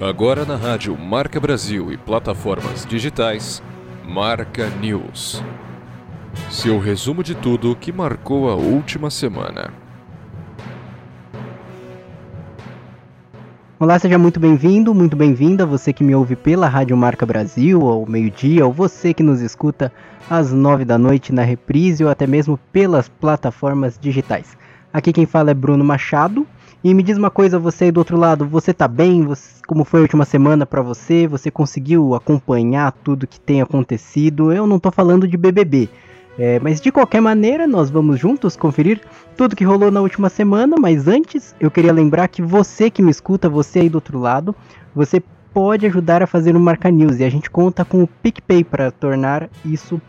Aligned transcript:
Agora 0.00 0.46
na 0.46 0.56
rádio 0.56 0.96
Marca 0.96 1.38
Brasil 1.38 1.92
e 1.92 1.96
plataformas 1.96 2.86
digitais, 2.86 3.62
Marca 4.02 4.68
News. 4.68 5.42
Seu 6.50 6.78
resumo 6.78 7.22
de 7.22 7.34
tudo 7.34 7.76
que 7.76 7.92
marcou 7.92 8.50
a 8.50 8.54
última 8.54 9.10
semana. 9.10 9.70
Olá, 13.80 13.98
seja 13.98 14.18
muito 14.18 14.38
bem-vindo, 14.38 14.94
muito 14.94 15.16
bem-vinda, 15.16 15.64
você 15.64 15.90
que 15.90 16.04
me 16.04 16.14
ouve 16.14 16.36
pela 16.36 16.68
Rádio 16.68 16.94
Marca 16.94 17.24
Brasil 17.24 17.80
ao 17.88 18.04
meio-dia, 18.06 18.66
ou 18.66 18.70
você 18.70 19.14
que 19.14 19.22
nos 19.22 19.40
escuta 19.40 19.90
às 20.28 20.52
nove 20.52 20.84
da 20.84 20.98
noite 20.98 21.32
na 21.32 21.40
reprise 21.40 22.04
ou 22.04 22.10
até 22.10 22.26
mesmo 22.26 22.60
pelas 22.70 23.08
plataformas 23.08 23.98
digitais. 23.98 24.54
Aqui 24.92 25.14
quem 25.14 25.24
fala 25.24 25.52
é 25.52 25.54
Bruno 25.54 25.82
Machado 25.82 26.46
e 26.84 26.92
me 26.92 27.02
diz 27.02 27.16
uma 27.16 27.30
coisa, 27.30 27.58
você 27.58 27.84
aí 27.84 27.90
do 27.90 28.00
outro 28.00 28.18
lado, 28.18 28.46
você 28.46 28.74
tá 28.74 28.86
bem? 28.86 29.24
Você, 29.24 29.62
como 29.66 29.82
foi 29.82 30.00
a 30.00 30.02
última 30.02 30.26
semana 30.26 30.66
para 30.66 30.82
você? 30.82 31.26
Você 31.26 31.50
conseguiu 31.50 32.14
acompanhar 32.14 32.92
tudo 32.92 33.26
que 33.26 33.40
tem 33.40 33.62
acontecido? 33.62 34.52
Eu 34.52 34.66
não 34.66 34.78
tô 34.78 34.90
falando 34.90 35.26
de 35.26 35.38
BBB. 35.38 35.88
É, 36.42 36.58
mas 36.58 36.80
de 36.80 36.90
qualquer 36.90 37.20
maneira, 37.20 37.66
nós 37.66 37.90
vamos 37.90 38.18
juntos 38.18 38.56
conferir 38.56 39.02
tudo 39.36 39.54
que 39.54 39.62
rolou 39.62 39.90
na 39.90 40.00
última 40.00 40.30
semana. 40.30 40.74
Mas 40.80 41.06
antes, 41.06 41.54
eu 41.60 41.70
queria 41.70 41.92
lembrar 41.92 42.28
que 42.28 42.40
você 42.40 42.88
que 42.88 43.02
me 43.02 43.10
escuta, 43.10 43.46
você 43.46 43.80
aí 43.80 43.90
do 43.90 43.96
outro 43.96 44.18
lado, 44.18 44.56
você 44.94 45.22
pode 45.52 45.84
ajudar 45.84 46.22
a 46.22 46.26
fazer 46.26 46.56
o 46.56 46.60
Marca 46.60 46.90
News 46.90 47.20
e 47.20 47.24
a 47.24 47.28
gente 47.28 47.50
conta 47.50 47.84
com 47.84 48.02
o 48.02 48.06
PicPay 48.06 48.64
para 48.64 48.90
tornar 48.90 49.50
isso 49.66 50.00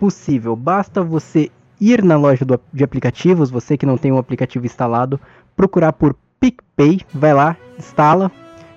possível. 0.00 0.56
Basta 0.56 1.02
você 1.02 1.50
ir 1.78 2.02
na 2.02 2.16
loja 2.16 2.42
do, 2.42 2.58
de 2.72 2.82
aplicativos, 2.82 3.50
você 3.50 3.76
que 3.76 3.84
não 3.84 3.98
tem 3.98 4.10
um 4.10 4.16
aplicativo 4.16 4.64
instalado, 4.64 5.20
procurar 5.54 5.92
por 5.92 6.16
PicPay, 6.40 7.02
vai 7.12 7.34
lá, 7.34 7.54
instala. 7.78 8.32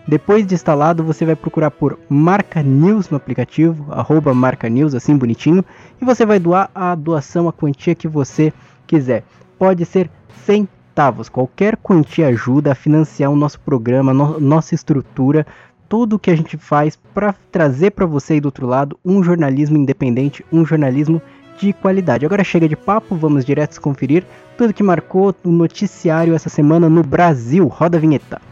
Depois 0.10 0.44
de 0.44 0.56
instalado, 0.56 1.04
você 1.04 1.24
vai 1.24 1.36
procurar 1.36 1.70
por 1.70 2.00
Marca 2.10 2.64
News 2.64 3.12
no 3.12 3.18
aplicativo, 3.18 3.94
arroba 3.94 4.34
Marca 4.34 4.68
News, 4.68 4.96
assim 4.96 5.16
bonitinho, 5.16 5.64
e 6.02 6.04
você 6.04 6.26
vai 6.26 6.40
doar 6.40 6.72
a 6.74 6.96
doação, 6.96 7.48
a 7.48 7.54
quantia 7.54 7.94
que 7.94 8.08
você 8.08 8.52
quiser. 8.88 9.24
Pode 9.60 9.86
ser 9.86 10.10
centavos, 10.48 11.30
qualquer 11.30 11.78
quantia 11.78 12.28
ajuda 12.30 12.72
a 12.72 12.76
financiar 12.76 13.30
o 13.30 13.36
nosso 13.36 13.60
programa, 13.60 14.12
no, 14.12 14.40
nossa 14.40 14.74
estrutura, 14.74 15.46
tudo 15.88 16.18
que 16.18 16.32
a 16.32 16.36
gente 16.36 16.58
faz 16.58 16.96
para 17.14 17.36
trazer 17.52 17.92
para 17.92 18.08
você 18.08 18.34
aí 18.34 18.42
do 18.42 18.46
outro 18.46 18.66
lado 18.66 18.98
um 19.06 19.22
jornalismo 19.22 19.78
independente, 19.78 20.44
um 20.52 20.66
jornalismo 20.66 21.22
de 21.60 21.72
qualidade. 21.72 22.26
Agora 22.26 22.44
chega 22.44 22.68
de 22.68 22.76
papo, 22.76 23.16
vamos 23.16 23.46
direto 23.46 23.80
conferir 23.80 24.26
tudo 24.58 24.74
que 24.74 24.82
marcou 24.82 25.36
o 25.44 25.52
noticiário 25.52 26.34
essa 26.34 26.50
semana 26.50 26.90
no 26.90 27.04
Brasil. 27.04 27.68
Roda 27.68 27.98
a 27.98 28.02
vinheta. 28.02 28.49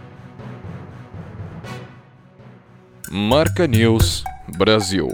Marca 3.10 3.66
News 3.66 4.26
Brasil. 4.58 5.08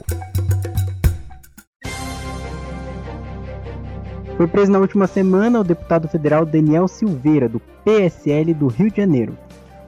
Foi 4.36 4.48
preso 4.48 4.72
na 4.72 4.80
última 4.80 5.06
semana 5.06 5.60
o 5.60 5.64
deputado 5.64 6.08
federal 6.08 6.44
Daniel 6.44 6.88
Silveira, 6.88 7.48
do 7.48 7.60
PSL 7.86 8.52
do 8.56 8.66
Rio 8.66 8.90
de 8.90 8.98
Janeiro. 8.98 9.38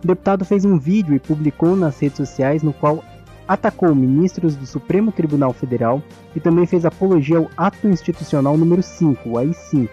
O 0.03 0.07
deputado 0.07 0.45
fez 0.45 0.63
um 0.65 0.77
vídeo 0.77 1.15
e 1.15 1.19
publicou 1.19 1.75
nas 1.75 1.99
redes 1.99 2.17
sociais 2.17 2.61
no 2.61 2.71
qual 2.73 3.03
atacou 3.47 3.95
ministros 3.95 4.55
do 4.55 4.67
Supremo 4.67 5.11
Tribunal 5.11 5.51
Federal 5.51 6.01
e 6.35 6.39
também 6.39 6.67
fez 6.67 6.85
apologia 6.85 7.39
ao 7.39 7.49
Ato 7.57 7.87
Institucional 7.87 8.55
número 8.55 8.83
5, 8.83 9.29
o 9.29 9.37
AI-5, 9.39 9.89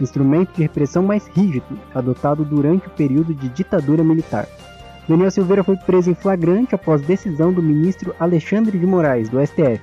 instrumento 0.00 0.52
de 0.54 0.62
repressão 0.62 1.04
mais 1.04 1.28
rígido 1.28 1.78
adotado 1.94 2.44
durante 2.44 2.88
o 2.88 2.90
período 2.90 3.32
de 3.32 3.48
ditadura 3.50 4.02
militar. 4.02 4.48
Daniel 5.08 5.30
Silveira 5.30 5.64
foi 5.64 5.76
preso 5.76 6.10
em 6.10 6.14
flagrante 6.14 6.74
após 6.74 7.02
decisão 7.02 7.52
do 7.52 7.62
ministro 7.62 8.14
Alexandre 8.20 8.78
de 8.78 8.86
Moraes, 8.86 9.28
do 9.28 9.44
STF. 9.44 9.82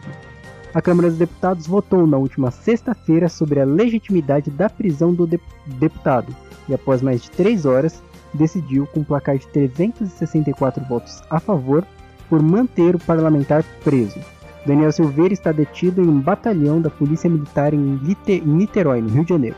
A 0.73 0.81
Câmara 0.81 1.09
dos 1.09 1.17
Deputados 1.17 1.67
votou 1.67 2.07
na 2.07 2.17
última 2.17 2.51
sexta-feira 2.51 3.27
sobre 3.27 3.59
a 3.59 3.65
legitimidade 3.65 4.49
da 4.49 4.69
prisão 4.69 5.13
do 5.13 5.27
de 5.27 5.39
deputado 5.65 6.33
e, 6.69 6.73
após 6.73 7.01
mais 7.01 7.23
de 7.23 7.31
três 7.31 7.65
horas, 7.65 8.01
decidiu, 8.33 8.87
com 8.87 9.01
um 9.01 9.03
placar 9.03 9.37
de 9.37 9.47
364 9.47 10.83
votos 10.85 11.21
a 11.29 11.39
favor, 11.39 11.83
por 12.29 12.41
manter 12.41 12.95
o 12.95 12.99
parlamentar 12.99 13.63
preso. 13.83 14.19
Daniel 14.65 14.91
Silveira 14.91 15.33
está 15.33 15.51
detido 15.51 16.01
em 16.01 16.07
um 16.07 16.21
batalhão 16.21 16.79
da 16.79 16.89
Polícia 16.89 17.29
Militar 17.29 17.73
em, 17.73 17.99
em 18.27 18.41
Niterói, 18.41 19.01
no 19.01 19.09
Rio 19.09 19.23
de 19.23 19.29
Janeiro. 19.29 19.55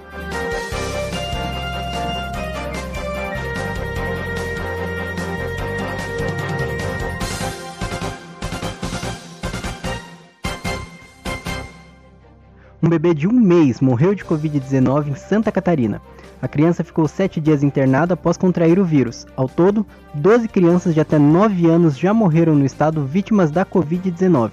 Um 12.83 12.89
bebê 12.89 13.13
de 13.13 13.27
um 13.27 13.33
mês 13.33 13.79
morreu 13.79 14.15
de 14.15 14.25
Covid-19 14.25 15.09
em 15.09 15.15
Santa 15.15 15.51
Catarina. 15.51 16.01
A 16.41 16.47
criança 16.47 16.83
ficou 16.83 17.07
sete 17.07 17.39
dias 17.39 17.61
internada 17.61 18.15
após 18.15 18.37
contrair 18.37 18.79
o 18.79 18.85
vírus. 18.85 19.27
Ao 19.35 19.47
todo, 19.47 19.85
12 20.15 20.47
crianças 20.47 20.95
de 20.95 20.99
até 20.99 21.19
9 21.19 21.67
anos 21.67 21.95
já 21.95 22.11
morreram 22.11 22.55
no 22.55 22.65
estado 22.65 23.05
vítimas 23.05 23.51
da 23.51 23.63
Covid-19. 23.63 24.49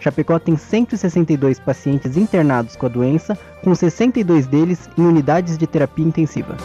Chapecó 0.00 0.38
tem 0.38 0.56
162 0.56 1.60
pacientes 1.60 2.16
internados 2.16 2.76
com 2.76 2.86
a 2.86 2.88
doença, 2.88 3.36
com 3.62 3.74
62 3.74 4.46
deles 4.46 4.88
em 4.96 5.02
unidades 5.02 5.58
de 5.58 5.66
terapia 5.66 6.06
intensiva. 6.06 6.56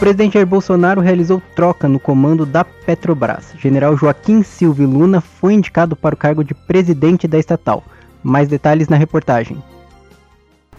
Presidente 0.00 0.32
Jair 0.32 0.46
Bolsonaro 0.46 1.02
realizou 1.02 1.42
troca 1.54 1.86
no 1.86 2.00
comando 2.00 2.46
da 2.46 2.64
Petrobras. 2.64 3.52
General 3.58 3.94
Joaquim 3.94 4.42
Silvio 4.42 4.88
Luna 4.88 5.20
foi 5.20 5.52
indicado 5.52 5.94
para 5.94 6.14
o 6.14 6.18
cargo 6.18 6.42
de 6.42 6.54
presidente 6.54 7.28
da 7.28 7.38
estatal. 7.38 7.84
Mais 8.22 8.48
detalhes 8.48 8.88
na 8.88 8.96
reportagem. 8.96 9.62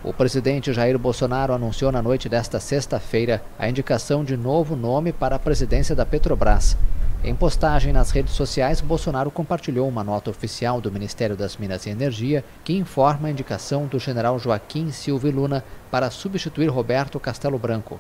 O 0.04 0.12
presidente 0.12 0.74
Jair 0.74 0.98
Bolsonaro 0.98 1.54
anunciou 1.54 1.92
na 1.92 2.02
noite 2.02 2.28
desta 2.28 2.60
sexta-feira 2.60 3.44
a 3.60 3.70
indicação 3.70 4.24
de 4.24 4.36
novo 4.36 4.76
nome 4.76 5.14
para 5.14 5.36
a 5.36 5.40
presidência 5.40 5.96
da 5.96 6.04
Petrobras. 6.04 6.76
Em 7.24 7.36
postagem 7.36 7.94
nas 7.94 8.10
redes 8.10 8.34
sociais, 8.34 8.82
Bolsonaro 8.82 9.30
compartilhou 9.30 9.88
uma 9.88 10.04
nota 10.04 10.32
oficial 10.32 10.82
do 10.82 10.92
Ministério 10.92 11.38
das 11.38 11.58
Minas 11.58 11.86
e 11.86 11.92
Energia 11.92 12.44
que 12.64 12.76
informa 12.76 13.28
a 13.28 13.32
indicação 13.32 13.86
do 13.86 14.00
general 14.00 14.40
Joaquim 14.40 14.90
Silvio 14.90 15.32
Luna 15.32 15.64
para 15.92 16.10
substituir 16.10 16.70
Roberto 16.70 17.20
Castelo 17.20 17.60
Branco. 17.60 18.00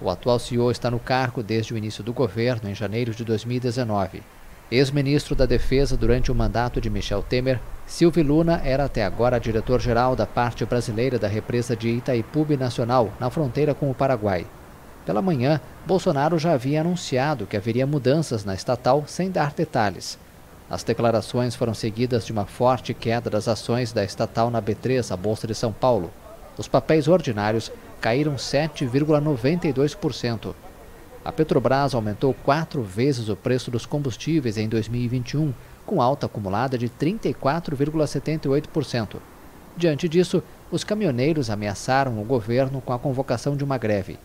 O 0.00 0.08
atual 0.08 0.38
CEO 0.38 0.70
está 0.70 0.90
no 0.90 0.98
cargo 0.98 1.42
desde 1.42 1.74
o 1.74 1.76
início 1.76 2.04
do 2.04 2.12
governo, 2.12 2.70
em 2.70 2.74
janeiro 2.74 3.12
de 3.12 3.24
2019. 3.24 4.22
Ex-ministro 4.70 5.34
da 5.34 5.46
Defesa 5.46 5.96
durante 5.96 6.30
o 6.30 6.34
mandato 6.34 6.80
de 6.80 6.90
Michel 6.90 7.22
Temer, 7.22 7.58
Silvio 7.86 8.22
Luna 8.22 8.60
era 8.64 8.84
até 8.84 9.02
agora 9.02 9.40
diretor-geral 9.40 10.14
da 10.14 10.26
parte 10.26 10.64
brasileira 10.64 11.18
da 11.18 11.26
represa 11.26 11.74
de 11.74 11.88
Itaipu 11.88 12.46
Nacional, 12.56 13.10
na 13.18 13.30
fronteira 13.30 13.74
com 13.74 13.90
o 13.90 13.94
Paraguai. 13.94 14.46
Pela 15.06 15.22
manhã, 15.22 15.58
Bolsonaro 15.86 16.38
já 16.38 16.52
havia 16.52 16.82
anunciado 16.82 17.46
que 17.46 17.56
haveria 17.56 17.86
mudanças 17.86 18.44
na 18.44 18.54
estatal 18.54 19.04
sem 19.06 19.30
dar 19.30 19.52
detalhes. 19.52 20.18
As 20.68 20.82
declarações 20.82 21.54
foram 21.54 21.72
seguidas 21.72 22.26
de 22.26 22.32
uma 22.32 22.44
forte 22.44 22.92
queda 22.92 23.30
das 23.30 23.48
ações 23.48 23.90
da 23.90 24.04
estatal 24.04 24.50
na 24.50 24.60
B3, 24.60 25.10
a 25.10 25.16
Bolsa 25.16 25.46
de 25.46 25.54
São 25.54 25.72
Paulo. 25.72 26.12
Os 26.58 26.68
papéis 26.68 27.08
ordinários 27.08 27.72
caíram 28.00 28.36
7,92%. 28.36 30.54
A 31.24 31.32
Petrobras 31.32 31.94
aumentou 31.94 32.32
quatro 32.32 32.80
vezes 32.82 33.28
o 33.28 33.36
preço 33.36 33.70
dos 33.70 33.84
combustíveis 33.84 34.56
em 34.56 34.66
2021, 34.68 35.52
com 35.84 36.00
alta 36.00 36.24
acumulada 36.26 36.78
de 36.78 36.88
34,78%. 36.88 39.16
Diante 39.76 40.08
disso, 40.08 40.40
os 40.70 40.84
caminhoneiros 40.84 41.50
ameaçaram 41.50 42.20
o 42.20 42.24
governo 42.24 42.80
com 42.80 42.92
a 42.92 42.98
convocação 42.98 43.56
de 43.56 43.64
uma 43.64 43.78
greve. 43.78 44.18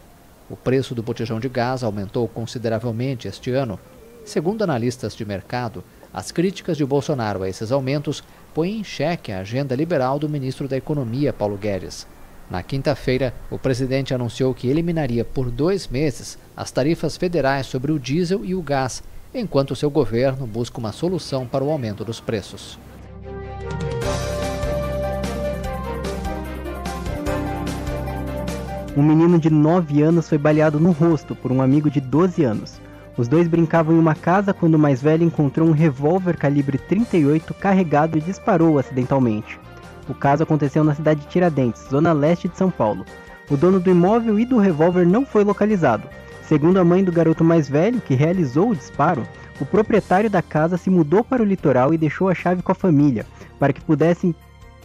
O 0.49 0.55
preço 0.55 0.95
do 0.95 1.03
botijão 1.03 1.39
de 1.39 1.47
gás 1.47 1.83
aumentou 1.83 2.27
consideravelmente 2.27 3.27
este 3.27 3.51
ano. 3.51 3.79
Segundo 4.25 4.61
analistas 4.61 5.15
de 5.15 5.25
mercado, 5.25 5.83
as 6.13 6.31
críticas 6.31 6.77
de 6.77 6.85
Bolsonaro 6.85 7.43
a 7.43 7.49
esses 7.49 7.71
aumentos 7.71 8.23
põem 8.53 8.79
em 8.79 8.83
xeque 8.83 9.31
a 9.31 9.39
agenda 9.39 9.75
liberal 9.75 10.19
do 10.19 10.29
ministro 10.29 10.67
da 10.67 10.77
Economia, 10.77 11.33
Paulo 11.33 11.57
Guedes. 11.57 12.05
Na 12.49 12.61
quinta-feira, 12.61 13.33
o 13.49 13.57
presidente 13.57 14.13
anunciou 14.13 14.53
que 14.53 14.67
eliminaria 14.67 15.23
por 15.23 15.49
dois 15.49 15.87
meses 15.87 16.37
as 16.55 16.71
tarifas 16.71 17.17
federais 17.17 17.65
sobre 17.65 17.91
o 17.91 17.99
diesel 17.99 18.43
e 18.43 18.53
o 18.53 18.61
gás, 18.61 19.01
enquanto 19.33 19.75
seu 19.75 19.89
governo 19.89 20.45
busca 20.45 20.77
uma 20.77 20.91
solução 20.91 21.47
para 21.47 21.63
o 21.63 21.71
aumento 21.71 22.05
dos 22.05 22.19
preços. 22.19 22.77
Um 28.95 29.01
menino 29.01 29.39
de 29.39 29.49
9 29.49 30.03
anos 30.03 30.29
foi 30.29 30.37
baleado 30.37 30.79
no 30.79 30.91
rosto 30.91 31.35
por 31.35 31.51
um 31.51 31.63
amigo 31.63 31.89
de 31.89 31.99
12 31.99 32.43
anos. 32.43 32.79
Os 33.17 33.27
dois 33.27 33.47
brincavam 33.47 33.95
em 33.95 33.99
uma 33.99 34.13
casa 34.13 34.53
quando 34.53 34.75
o 34.75 34.79
mais 34.79 35.01
velho 35.01 35.23
encontrou 35.23 35.67
um 35.67 35.71
revólver 35.71 36.37
calibre 36.37 36.77
38 36.77 37.55
carregado 37.55 38.19
e 38.19 38.21
disparou 38.21 38.77
acidentalmente. 38.77 39.59
O 40.07 40.13
caso 40.13 40.43
aconteceu 40.43 40.83
na 40.83 40.95
cidade 40.95 41.21
de 41.21 41.27
Tiradentes, 41.27 41.87
zona 41.89 42.11
leste 42.11 42.47
de 42.47 42.57
São 42.57 42.69
Paulo. 42.69 43.05
O 43.49 43.57
dono 43.57 43.79
do 43.79 43.89
imóvel 43.89 44.39
e 44.39 44.45
do 44.45 44.57
revólver 44.57 45.05
não 45.05 45.25
foi 45.25 45.43
localizado. 45.43 46.07
Segundo 46.47 46.77
a 46.77 46.83
mãe 46.83 47.03
do 47.03 47.11
garoto 47.11 47.43
mais 47.43 47.69
velho, 47.69 48.01
que 48.01 48.13
realizou 48.13 48.69
o 48.69 48.75
disparo, 48.75 49.23
o 49.59 49.65
proprietário 49.65 50.29
da 50.29 50.41
casa 50.41 50.77
se 50.77 50.89
mudou 50.89 51.23
para 51.23 51.41
o 51.41 51.45
litoral 51.45 51.93
e 51.93 51.97
deixou 51.97 52.27
a 52.27 52.35
chave 52.35 52.61
com 52.61 52.71
a 52.71 52.75
família, 52.75 53.25
para 53.57 53.71
que 53.71 53.81
pudessem 53.81 54.35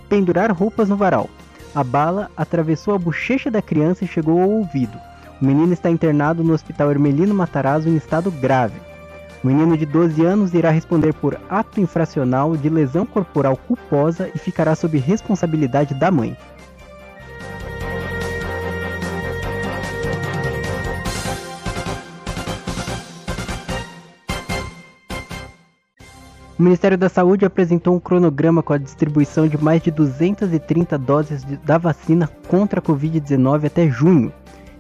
pendurar 0.09 0.53
roupas 0.53 0.88
no 0.88 0.97
varal. 0.97 1.29
A 1.75 1.82
bala 1.82 2.31
atravessou 2.37 2.94
a 2.94 2.99
bochecha 2.99 3.50
da 3.50 3.61
criança 3.61 4.05
e 4.05 4.09
chegou 4.09 4.41
ao 4.41 4.49
ouvido. 4.49 4.99
O 5.41 5.44
menino 5.44 5.73
está 5.73 5.91
internado 5.91 6.43
no 6.43 6.53
Hospital 6.53 6.91
Hermelino 6.91 7.35
Matarazzo 7.35 7.88
em 7.88 7.97
estado 7.97 8.31
grave. 8.31 8.88
O 9.43 9.46
menino 9.46 9.76
de 9.76 9.87
12 9.87 10.25
anos 10.25 10.52
irá 10.52 10.70
responder 10.70 11.14
por 11.14 11.38
ato 11.49 11.81
infracional 11.81 12.56
de 12.56 12.69
lesão 12.69 13.06
corporal 13.06 13.56
culposa 13.56 14.29
e 14.35 14.38
ficará 14.38 14.75
sob 14.75 14.99
responsabilidade 14.99 15.94
da 15.94 16.11
mãe. 16.11 16.37
O 26.58 26.62
Ministério 26.64 26.99
da 26.99 27.08
Saúde 27.08 27.44
apresentou 27.44 27.94
um 27.94 28.00
cronograma 28.00 28.64
com 28.64 28.73
a 28.73 28.79
distribuição 28.79 29.46
de 29.46 29.56
mais 29.56 29.81
de 29.81 29.93
230 29.93 30.99
doses 30.99 31.44
da 31.64 31.79
vacina 31.79 32.29
contra 32.49 32.81
a 32.81 32.82
Covid-19 32.82 33.67
até 33.67 33.88
junho. 33.88 34.32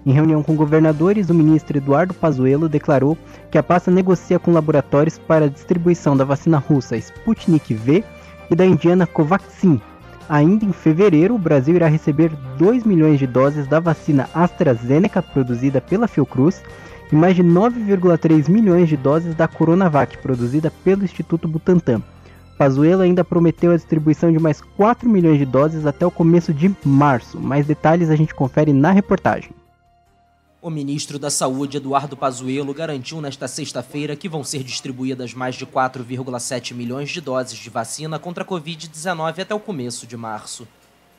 Em 0.08 0.12
reunião 0.12 0.42
com 0.42 0.56
governadores, 0.56 1.28
o 1.28 1.34
ministro 1.34 1.76
Eduardo 1.76 2.14
Pazuello 2.14 2.66
declarou 2.66 3.14
que 3.50 3.58
a 3.58 3.62
pasta 3.62 3.90
negocia 3.90 4.38
com 4.38 4.50
laboratórios 4.50 5.18
para 5.18 5.44
a 5.44 5.48
distribuição 5.50 6.16
da 6.16 6.24
vacina 6.24 6.56
russa 6.56 6.96
Sputnik 6.96 7.74
V 7.74 8.02
e 8.50 8.56
da 8.56 8.64
indiana 8.64 9.06
Covaxin. 9.06 9.78
Ainda 10.26 10.64
em 10.64 10.72
fevereiro, 10.72 11.34
o 11.34 11.38
Brasil 11.38 11.76
irá 11.76 11.88
receber 11.88 12.32
2 12.56 12.84
milhões 12.84 13.18
de 13.18 13.26
doses 13.26 13.66
da 13.66 13.80
vacina 13.80 14.30
AstraZeneca 14.32 15.20
produzida 15.20 15.78
pela 15.78 16.08
Fiocruz 16.08 16.62
e 17.12 17.14
mais 17.14 17.36
de 17.36 17.44
9,3 17.44 18.48
milhões 18.48 18.88
de 18.88 18.96
doses 18.96 19.34
da 19.34 19.46
Coronavac, 19.46 20.16
produzida 20.22 20.72
pelo 20.82 21.04
Instituto 21.04 21.46
Butantan. 21.46 22.00
Pazuello 22.56 23.02
ainda 23.02 23.22
prometeu 23.22 23.72
a 23.72 23.76
distribuição 23.76 24.32
de 24.32 24.38
mais 24.38 24.62
4 24.74 25.06
milhões 25.06 25.36
de 25.36 25.44
doses 25.44 25.84
até 25.84 26.06
o 26.06 26.10
começo 26.10 26.54
de 26.54 26.74
março. 26.82 27.38
Mais 27.38 27.66
detalhes 27.66 28.08
a 28.08 28.16
gente 28.16 28.34
confere 28.34 28.72
na 28.72 28.90
reportagem. 28.90 29.50
O 30.60 30.70
ministro 30.70 31.20
da 31.20 31.30
Saúde, 31.30 31.76
Eduardo 31.76 32.16
Pazuello, 32.16 32.74
garantiu 32.74 33.20
nesta 33.20 33.46
sexta-feira 33.46 34.16
que 34.16 34.28
vão 34.28 34.42
ser 34.42 34.64
distribuídas 34.64 35.32
mais 35.32 35.54
de 35.54 35.64
4,7 35.64 36.74
milhões 36.74 37.10
de 37.10 37.20
doses 37.20 37.56
de 37.56 37.70
vacina 37.70 38.18
contra 38.18 38.42
a 38.42 38.46
Covid-19 38.46 39.38
até 39.38 39.54
o 39.54 39.60
começo 39.60 40.04
de 40.04 40.16
março. 40.16 40.66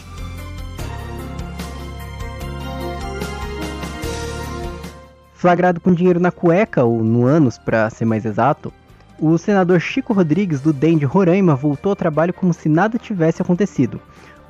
Flagrado 5.32 5.80
com 5.80 5.94
dinheiro 5.94 6.20
na 6.20 6.30
cueca, 6.30 6.84
ou 6.84 7.02
no 7.02 7.24
ânus 7.24 7.56
para 7.56 7.88
ser 7.88 8.04
mais 8.04 8.26
exato, 8.26 8.70
o 9.18 9.38
senador 9.38 9.80
Chico 9.80 10.12
Rodrigues, 10.12 10.60
do 10.60 10.74
DEM 10.74 10.98
de 10.98 11.06
Roraima, 11.06 11.56
voltou 11.56 11.88
ao 11.88 11.96
trabalho 11.96 12.34
como 12.34 12.52
se 12.52 12.68
nada 12.68 12.98
tivesse 12.98 13.40
acontecido. 13.40 13.98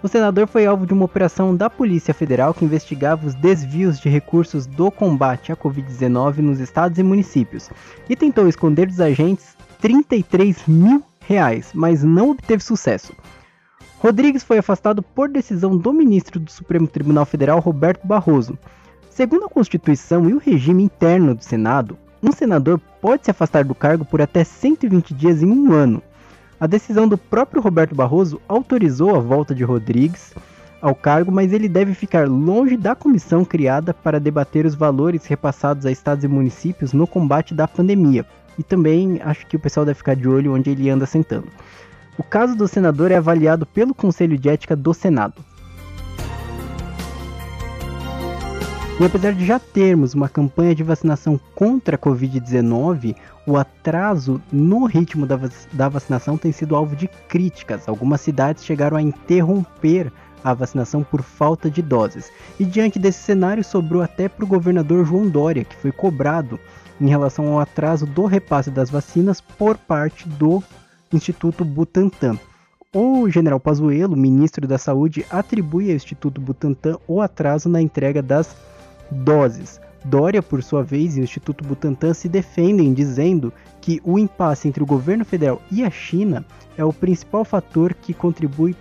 O 0.02 0.08
senador 0.08 0.46
foi 0.46 0.64
alvo 0.64 0.86
de 0.86 0.94
uma 0.94 1.04
operação 1.04 1.54
da 1.54 1.68
Polícia 1.68 2.14
Federal 2.14 2.54
que 2.54 2.64
investigava 2.64 3.26
os 3.26 3.34
desvios 3.34 4.00
de 4.00 4.08
recursos 4.08 4.64
do 4.64 4.90
combate 4.90 5.52
à 5.52 5.56
Covid-19 5.56 6.38
nos 6.38 6.58
estados 6.58 6.98
e 6.98 7.02
municípios 7.02 7.68
e 8.08 8.16
tentou 8.16 8.48
esconder 8.48 8.86
dos 8.86 8.98
agentes 8.98 9.54
33 9.78 10.66
mil 10.66 11.02
reais, 11.20 11.72
mas 11.74 12.02
não 12.02 12.30
obteve 12.30 12.64
sucesso. 12.64 13.12
Rodrigues 13.98 14.42
foi 14.42 14.56
afastado 14.56 15.02
por 15.02 15.28
decisão 15.28 15.76
do 15.76 15.92
ministro 15.92 16.40
do 16.40 16.50
Supremo 16.50 16.88
Tribunal 16.88 17.26
Federal, 17.26 17.60
Roberto 17.60 18.06
Barroso. 18.06 18.58
Segundo 19.10 19.44
a 19.44 19.50
Constituição 19.50 20.30
e 20.30 20.32
o 20.32 20.38
regime 20.38 20.82
interno 20.82 21.34
do 21.34 21.44
Senado, 21.44 21.98
um 22.22 22.32
senador 22.32 22.80
pode 23.02 23.26
se 23.26 23.30
afastar 23.30 23.64
do 23.64 23.74
cargo 23.74 24.06
por 24.06 24.22
até 24.22 24.44
120 24.44 25.12
dias 25.12 25.42
em 25.42 25.50
um 25.50 25.70
ano. 25.72 26.02
A 26.60 26.66
decisão 26.66 27.08
do 27.08 27.16
próprio 27.16 27.62
Roberto 27.62 27.94
Barroso 27.94 28.38
autorizou 28.46 29.16
a 29.16 29.18
volta 29.18 29.54
de 29.54 29.64
Rodrigues 29.64 30.34
ao 30.82 30.94
cargo, 30.94 31.32
mas 31.32 31.54
ele 31.54 31.66
deve 31.66 31.94
ficar 31.94 32.28
longe 32.28 32.76
da 32.76 32.94
comissão 32.94 33.46
criada 33.46 33.94
para 33.94 34.20
debater 34.20 34.66
os 34.66 34.74
valores 34.74 35.24
repassados 35.24 35.86
a 35.86 35.90
estados 35.90 36.22
e 36.22 36.28
municípios 36.28 36.92
no 36.92 37.06
combate 37.06 37.54
da 37.54 37.66
pandemia. 37.66 38.26
E 38.58 38.62
também 38.62 39.22
acho 39.24 39.46
que 39.46 39.56
o 39.56 39.58
pessoal 39.58 39.86
deve 39.86 39.96
ficar 39.96 40.14
de 40.14 40.28
olho 40.28 40.52
onde 40.52 40.68
ele 40.68 40.90
anda 40.90 41.06
sentando. 41.06 41.48
O 42.18 42.22
caso 42.22 42.54
do 42.54 42.68
senador 42.68 43.10
é 43.10 43.16
avaliado 43.16 43.64
pelo 43.64 43.94
Conselho 43.94 44.36
de 44.36 44.50
Ética 44.50 44.76
do 44.76 44.92
Senado. 44.92 45.42
E 49.00 49.04
apesar 49.06 49.32
de 49.32 49.46
já 49.46 49.58
termos 49.58 50.12
uma 50.12 50.28
campanha 50.28 50.74
de 50.74 50.82
vacinação 50.82 51.40
contra 51.54 51.96
a 51.96 51.98
Covid-19, 51.98 53.16
o 53.46 53.56
atraso 53.56 54.42
no 54.52 54.84
ritmo 54.84 55.24
da, 55.24 55.40
da 55.72 55.88
vacinação 55.88 56.36
tem 56.36 56.52
sido 56.52 56.76
alvo 56.76 56.94
de 56.94 57.08
críticas. 57.26 57.88
Algumas 57.88 58.20
cidades 58.20 58.62
chegaram 58.62 58.98
a 58.98 59.02
interromper 59.02 60.12
a 60.44 60.52
vacinação 60.52 61.02
por 61.02 61.22
falta 61.22 61.70
de 61.70 61.80
doses. 61.80 62.30
E 62.58 62.64
diante 62.66 62.98
desse 62.98 63.20
cenário, 63.20 63.64
sobrou 63.64 64.02
até 64.02 64.28
para 64.28 64.44
o 64.44 64.48
governador 64.48 65.06
João 65.06 65.26
Dória, 65.26 65.64
que 65.64 65.76
foi 65.76 65.92
cobrado 65.92 66.60
em 67.00 67.08
relação 67.08 67.54
ao 67.54 67.58
atraso 67.58 68.04
do 68.04 68.26
repasse 68.26 68.70
das 68.70 68.90
vacinas 68.90 69.40
por 69.40 69.78
parte 69.78 70.28
do 70.28 70.62
Instituto 71.10 71.64
Butantan. 71.64 72.38
O 72.94 73.30
general 73.30 73.60
Pazuello, 73.60 74.14
ministro 74.14 74.68
da 74.68 74.76
Saúde, 74.76 75.24
atribui 75.30 75.88
ao 75.88 75.96
Instituto 75.96 76.38
Butantan 76.38 76.98
o 77.08 77.22
atraso 77.22 77.66
na 77.66 77.80
entrega 77.80 78.20
das 78.20 78.54
doses. 79.10 79.80
Dória, 80.04 80.42
por 80.42 80.62
sua 80.62 80.82
vez, 80.82 81.16
e 81.16 81.20
o 81.20 81.24
Instituto 81.24 81.62
Butantan 81.62 82.14
se 82.14 82.28
defendem 82.28 82.94
dizendo 82.94 83.52
que 83.80 84.00
o 84.04 84.18
impasse 84.18 84.66
entre 84.66 84.82
o 84.82 84.86
governo 84.86 85.24
federal 85.24 85.60
e 85.70 85.84
a 85.84 85.90
China 85.90 86.44
é 86.76 86.84
o 86.84 86.92
principal 86.92 87.44
fator 87.44 87.92
que 87.94 88.14
contribui 88.14 88.74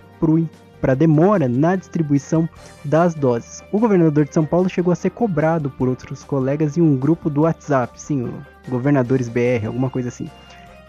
para 0.80 0.92
a 0.92 0.96
demora 0.96 1.48
na 1.48 1.76
distribuição 1.76 2.48
das 2.84 3.14
doses. 3.14 3.62
O 3.70 3.78
governador 3.78 4.24
de 4.24 4.34
São 4.34 4.46
Paulo 4.46 4.68
chegou 4.68 4.92
a 4.92 4.96
ser 4.96 5.10
cobrado 5.10 5.70
por 5.70 5.88
outros 5.88 6.24
colegas 6.24 6.78
em 6.78 6.80
um 6.80 6.96
grupo 6.96 7.28
do 7.28 7.42
WhatsApp, 7.42 8.00
sim, 8.00 8.30
Governadores 8.68 9.28
BR, 9.28 9.66
alguma 9.66 9.90
coisa 9.90 10.08
assim. 10.08 10.28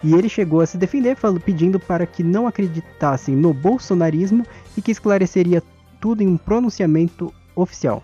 E 0.02 0.14
ele 0.14 0.28
chegou 0.28 0.60
a 0.60 0.66
se 0.66 0.76
defender, 0.76 1.16
falando, 1.16 1.40
pedindo 1.40 1.78
para 1.78 2.06
que 2.06 2.22
não 2.22 2.46
acreditassem 2.46 3.36
no 3.36 3.54
bolsonarismo 3.54 4.44
e 4.76 4.82
que 4.82 4.90
esclareceria 4.90 5.62
tudo 6.00 6.22
em 6.22 6.26
um 6.26 6.36
pronunciamento 6.36 7.32
oficial. 7.54 8.02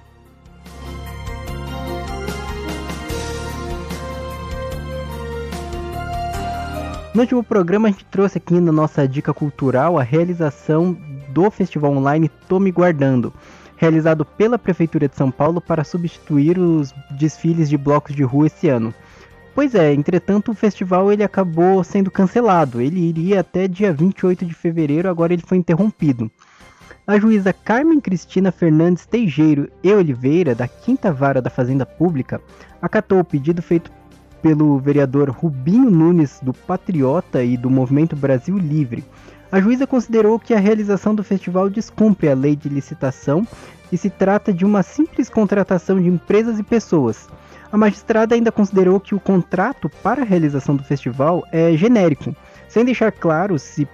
No 7.18 7.22
último 7.22 7.42
programa, 7.42 7.88
a 7.88 7.90
gente 7.90 8.04
trouxe 8.04 8.38
aqui 8.38 8.60
na 8.60 8.70
nossa 8.70 9.08
dica 9.08 9.34
cultural 9.34 9.98
a 9.98 10.04
realização 10.04 10.96
do 11.30 11.50
festival 11.50 11.90
online 11.90 12.30
Tô 12.48 12.60
Me 12.60 12.70
Guardando, 12.70 13.34
realizado 13.76 14.24
pela 14.24 14.56
Prefeitura 14.56 15.08
de 15.08 15.16
São 15.16 15.28
Paulo 15.28 15.60
para 15.60 15.82
substituir 15.82 16.60
os 16.60 16.94
desfiles 17.10 17.68
de 17.68 17.76
blocos 17.76 18.14
de 18.14 18.22
rua 18.22 18.46
esse 18.46 18.68
ano. 18.68 18.94
Pois 19.52 19.74
é, 19.74 19.92
entretanto, 19.92 20.52
o 20.52 20.54
festival 20.54 21.12
ele 21.12 21.24
acabou 21.24 21.82
sendo 21.82 22.08
cancelado. 22.08 22.80
Ele 22.80 23.00
iria 23.00 23.40
até 23.40 23.66
dia 23.66 23.92
28 23.92 24.46
de 24.46 24.54
fevereiro, 24.54 25.10
agora 25.10 25.32
ele 25.32 25.42
foi 25.44 25.58
interrompido. 25.58 26.30
A 27.04 27.18
juíza 27.18 27.52
Carmen 27.52 28.00
Cristina 28.00 28.52
Fernandes 28.52 29.06
Teijeiro 29.06 29.68
e 29.82 29.92
Oliveira, 29.92 30.54
da 30.54 30.68
Quinta 30.68 31.12
Vara 31.12 31.42
da 31.42 31.50
Fazenda 31.50 31.84
Pública, 31.84 32.40
acatou 32.80 33.18
o 33.18 33.24
pedido 33.24 33.60
feito 33.60 33.90
pelo 34.42 34.78
vereador 34.78 35.30
Rubinho 35.30 35.90
Nunes, 35.90 36.38
do 36.42 36.52
Patriota 36.52 37.42
e 37.42 37.56
do 37.56 37.70
Movimento 37.70 38.16
Brasil 38.16 38.56
Livre. 38.56 39.04
A 39.50 39.60
juíza 39.60 39.86
considerou 39.86 40.38
que 40.38 40.52
a 40.52 40.58
realização 40.58 41.14
do 41.14 41.24
festival 41.24 41.70
descumpre 41.70 42.28
a 42.28 42.34
lei 42.34 42.54
de 42.54 42.68
licitação 42.68 43.46
e 43.90 43.96
se 43.96 44.10
trata 44.10 44.52
de 44.52 44.64
uma 44.64 44.82
simples 44.82 45.28
contratação 45.30 46.00
de 46.00 46.08
empresas 46.08 46.58
e 46.58 46.62
pessoas. 46.62 47.28
A 47.72 47.76
magistrada 47.76 48.34
ainda 48.34 48.52
considerou 48.52 49.00
que 49.00 49.14
o 49.14 49.20
contrato 49.20 49.90
para 50.02 50.22
a 50.22 50.24
realização 50.24 50.76
do 50.76 50.84
festival 50.84 51.44
é 51.52 51.76
genérico, 51.76 52.34
sem 52.68 52.84
deixar 52.84 53.12
claro 53.12 53.58
se 53.58 53.88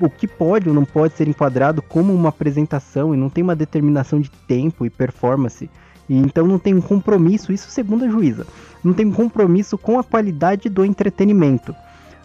o 0.00 0.08
que 0.08 0.28
pode 0.28 0.68
ou 0.68 0.74
não 0.74 0.84
pode 0.84 1.14
ser 1.14 1.26
enquadrado 1.26 1.82
como 1.82 2.14
uma 2.14 2.28
apresentação 2.28 3.12
e 3.12 3.16
não 3.16 3.28
tem 3.28 3.42
uma 3.42 3.56
determinação 3.56 4.20
de 4.20 4.30
tempo 4.30 4.86
e 4.86 4.90
performance. 4.90 5.68
E 6.08 6.16
então 6.16 6.46
não 6.46 6.58
tem 6.58 6.74
um 6.74 6.80
compromisso, 6.80 7.52
isso 7.52 7.70
segundo 7.70 8.04
a 8.04 8.08
juíza, 8.08 8.46
não 8.82 8.92
tem 8.92 9.06
um 9.06 9.12
compromisso 9.12 9.76
com 9.76 9.98
a 9.98 10.04
qualidade 10.04 10.68
do 10.68 10.84
entretenimento. 10.84 11.74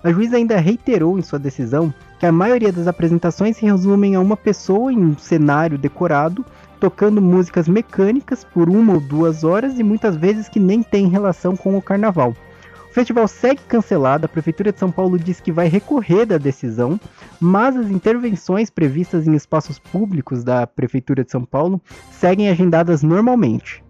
A 0.04 0.12
juíza 0.12 0.38
ainda 0.38 0.58
reiterou 0.58 1.18
em 1.18 1.22
sua 1.22 1.40
decisão 1.40 1.94
que 2.20 2.26
a 2.26 2.32
maioria 2.32 2.72
das 2.72 2.88
apresentações 2.88 3.58
se 3.58 3.66
resumem 3.66 4.16
a 4.16 4.20
uma 4.20 4.36
pessoa 4.38 4.92
em 4.92 4.98
um 4.98 5.18
cenário 5.18 5.78
decorado, 5.78 6.46
tocando 6.80 7.22
músicas 7.22 7.68
mecânicas 7.68 8.44
por 8.44 8.70
uma 8.70 8.94
ou 8.94 9.00
duas 9.00 9.44
horas 9.44 9.80
e 9.80 9.84
muitas 9.84 10.16
vezes 10.16 10.50
que 10.50 10.60
nem 10.60 10.84
tem 10.84 11.08
relação 11.08 11.56
com 11.56 11.78
o 11.78 11.82
carnaval. 11.82 12.36
Festival 12.94 13.28
segue 13.28 13.60
cancelado, 13.68 14.28
a 14.28 14.30
Prefeitura 14.30 14.72
de 14.72 14.78
São 14.78 14.92
Paulo 14.92 15.18
diz 15.18 15.40
que 15.40 15.52
vai 15.52 15.68
recorrer 15.68 16.28
da 16.28 16.38
decisão, 16.38 17.00
mas 17.40 17.76
as 17.76 17.90
intervenções 17.90 18.70
previstas 18.70 19.28
em 19.28 19.34
espaços 19.34 19.80
públicos 19.80 20.44
da 20.44 20.68
Prefeitura 20.68 21.24
de 21.24 21.32
São 21.32 21.44
Paulo 21.44 21.82
seguem 22.12 22.50
agendadas 22.50 23.02
normalmente. 23.02 23.84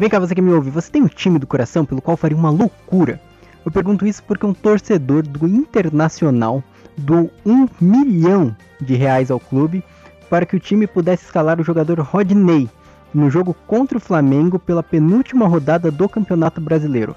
Vem 0.00 0.08
cá, 0.08 0.18
você 0.18 0.34
que 0.34 0.42
me 0.42 0.50
ouve, 0.50 0.68
você 0.68 0.90
tem 0.90 1.02
um 1.04 1.08
time 1.08 1.38
do 1.38 1.46
coração 1.46 1.84
pelo 1.84 2.02
qual 2.02 2.16
faria 2.16 2.36
uma 2.36 2.50
loucura? 2.50 3.20
Eu 3.64 3.70
pergunto 3.70 4.04
isso 4.04 4.20
porque 4.24 4.44
um 4.44 4.52
torcedor 4.52 5.22
do 5.22 5.46
Internacional 5.46 6.60
doou 6.96 7.30
um 7.46 7.68
milhão 7.80 8.56
de 8.80 8.96
reais 8.96 9.30
ao 9.30 9.38
clube 9.38 9.84
para 10.28 10.44
que 10.44 10.56
o 10.56 10.60
time 10.60 10.88
pudesse 10.88 11.26
escalar 11.26 11.60
o 11.60 11.64
jogador 11.64 12.00
Rodney, 12.00 12.68
no 13.16 13.30
jogo 13.30 13.56
contra 13.66 13.96
o 13.96 14.00
Flamengo 14.00 14.58
pela 14.58 14.82
penúltima 14.82 15.48
rodada 15.48 15.90
do 15.90 16.06
Campeonato 16.06 16.60
Brasileiro. 16.60 17.16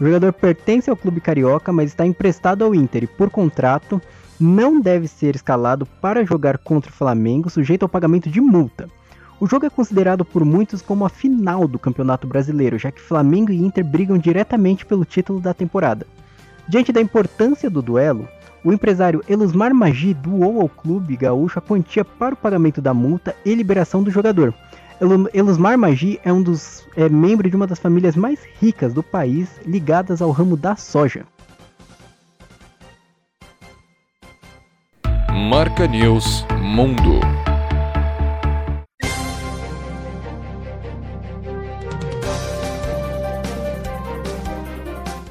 O 0.00 0.04
jogador 0.04 0.32
pertence 0.32 0.88
ao 0.88 0.96
clube 0.96 1.20
carioca, 1.20 1.72
mas 1.72 1.90
está 1.90 2.06
emprestado 2.06 2.64
ao 2.64 2.74
Inter 2.74 3.04
e, 3.04 3.06
por 3.08 3.28
contrato, 3.28 4.00
não 4.38 4.80
deve 4.80 5.08
ser 5.08 5.34
escalado 5.34 5.84
para 6.00 6.24
jogar 6.24 6.58
contra 6.58 6.90
o 6.90 6.94
Flamengo, 6.94 7.50
sujeito 7.50 7.82
ao 7.82 7.88
pagamento 7.88 8.30
de 8.30 8.40
multa. 8.40 8.88
O 9.40 9.46
jogo 9.48 9.66
é 9.66 9.70
considerado 9.70 10.24
por 10.24 10.44
muitos 10.44 10.80
como 10.80 11.04
a 11.04 11.08
final 11.08 11.66
do 11.66 11.78
Campeonato 11.78 12.26
Brasileiro, 12.26 12.78
já 12.78 12.92
que 12.92 13.00
Flamengo 13.00 13.50
e 13.50 13.60
Inter 13.60 13.84
brigam 13.84 14.18
diretamente 14.18 14.86
pelo 14.86 15.04
título 15.04 15.40
da 15.40 15.52
temporada. 15.52 16.06
Diante 16.68 16.92
da 16.92 17.00
importância 17.00 17.68
do 17.68 17.82
duelo, 17.82 18.28
o 18.64 18.72
empresário 18.72 19.24
Elusmar 19.28 19.74
Magi 19.74 20.14
doou 20.14 20.60
ao 20.60 20.68
clube 20.68 21.16
gaúcho 21.16 21.58
a 21.58 21.62
quantia 21.62 22.04
para 22.04 22.34
o 22.34 22.38
pagamento 22.38 22.80
da 22.80 22.94
multa 22.94 23.34
e 23.44 23.52
liberação 23.56 24.04
do 24.04 24.10
jogador, 24.10 24.54
Elusmar 25.34 25.76
Magi 25.76 26.20
é 26.22 26.32
um 26.32 26.40
dos 26.40 26.86
é 26.96 27.08
membro 27.08 27.50
de 27.50 27.56
uma 27.56 27.66
das 27.66 27.80
famílias 27.80 28.14
mais 28.14 28.38
ricas 28.60 28.94
do 28.94 29.02
país, 29.02 29.48
ligadas 29.66 30.22
ao 30.22 30.30
ramo 30.30 30.56
da 30.56 30.76
soja. 30.76 31.26
Marca 35.50 35.88
News 35.88 36.46
Mundo. 36.62 37.18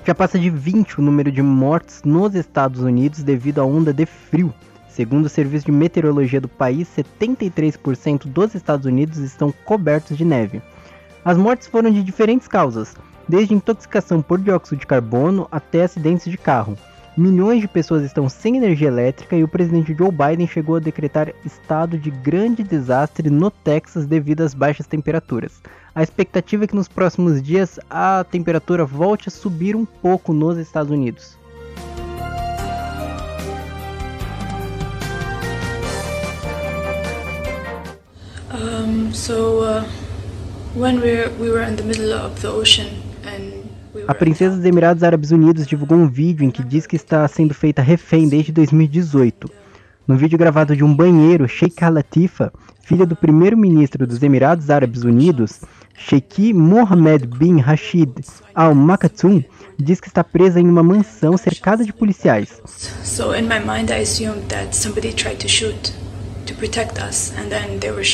Já 0.05 0.13
passa 0.13 0.37
de 0.37 0.49
20 0.49 0.99
o 0.99 1.01
número 1.01 1.31
de 1.31 1.41
mortes 1.41 2.03
nos 2.03 2.35
Estados 2.35 2.81
Unidos 2.81 3.23
devido 3.23 3.61
à 3.61 3.65
onda 3.65 3.93
de 3.93 4.05
frio 4.05 4.53
Segundo 4.91 5.27
o 5.27 5.29
Serviço 5.29 5.67
de 5.67 5.71
Meteorologia 5.71 6.41
do 6.41 6.49
país, 6.49 6.85
73% 6.97 8.25
dos 8.25 8.53
Estados 8.53 8.85
Unidos 8.85 9.19
estão 9.19 9.53
cobertos 9.63 10.17
de 10.17 10.25
neve. 10.25 10.61
As 11.23 11.37
mortes 11.37 11.67
foram 11.67 11.89
de 11.89 12.03
diferentes 12.03 12.45
causas, 12.45 12.93
desde 13.25 13.53
intoxicação 13.53 14.21
por 14.21 14.37
dióxido 14.37 14.79
de 14.79 14.85
carbono 14.85 15.47
até 15.49 15.83
acidentes 15.83 16.29
de 16.29 16.37
carro. 16.37 16.77
Milhões 17.15 17.61
de 17.61 17.69
pessoas 17.69 18.03
estão 18.03 18.27
sem 18.27 18.57
energia 18.57 18.89
elétrica 18.89 19.35
e 19.35 19.43
o 19.45 19.47
presidente 19.47 19.95
Joe 19.97 20.11
Biden 20.11 20.47
chegou 20.47 20.75
a 20.75 20.79
decretar 20.79 21.33
estado 21.45 21.97
de 21.97 22.11
grande 22.11 22.61
desastre 22.61 23.29
no 23.29 23.49
Texas 23.49 24.05
devido 24.05 24.41
às 24.41 24.53
baixas 24.53 24.87
temperaturas. 24.87 25.61
A 25.95 26.03
expectativa 26.03 26.65
é 26.65 26.67
que 26.67 26.75
nos 26.75 26.89
próximos 26.89 27.41
dias 27.41 27.79
a 27.89 28.25
temperatura 28.29 28.83
volte 28.83 29.29
a 29.29 29.31
subir 29.31 29.73
um 29.73 29.85
pouco 29.85 30.33
nos 30.33 30.57
Estados 30.57 30.91
Unidos. 30.91 31.40
A 44.07 44.13
princesa 44.13 44.55
dos 44.55 44.65
Emirados 44.65 45.03
Árabes 45.03 45.31
Unidos 45.31 45.67
divulgou 45.67 45.97
um 45.97 46.07
vídeo 46.07 46.45
em 46.45 46.49
que 46.49 46.63
diz 46.63 46.87
que 46.87 46.95
está 46.95 47.27
sendo 47.27 47.53
feita 47.53 47.81
refém 47.81 48.29
desde 48.29 48.53
2018. 48.53 49.49
No 50.07 50.15
vídeo 50.15 50.37
gravado 50.37 50.75
de 50.75 50.83
um 50.83 50.95
banheiro, 50.95 51.47
Sheikh 51.47 51.83
Al-Latifa, 51.83 52.53
filha 52.81 53.05
do 53.05 53.15
primeiro-ministro 53.15 54.07
dos 54.07 54.23
Emirados 54.23 54.69
Árabes 54.69 55.03
Unidos, 55.03 55.59
Sheikh 55.95 56.53
Mohammed 56.53 57.27
bin 57.27 57.59
Rashid 57.59 58.11
Al 58.55 58.73
Maktoum, 58.73 59.43
diz 59.77 59.99
que 59.99 60.07
está 60.07 60.23
presa 60.23 60.59
em 60.59 60.67
uma 60.67 60.83
mansão 60.83 61.37
cercada 61.37 61.83
de 61.83 61.93
policiais. 61.93 62.61
So 63.03 63.35
in 63.35 63.43
my 63.43 63.59
mind 63.59 63.91
I 63.91 64.01
assumed 64.01 64.47
that 64.47 64.75
somebody 64.75 65.13
tried 65.13 65.37
to 65.39 65.49
shoot 65.49 65.93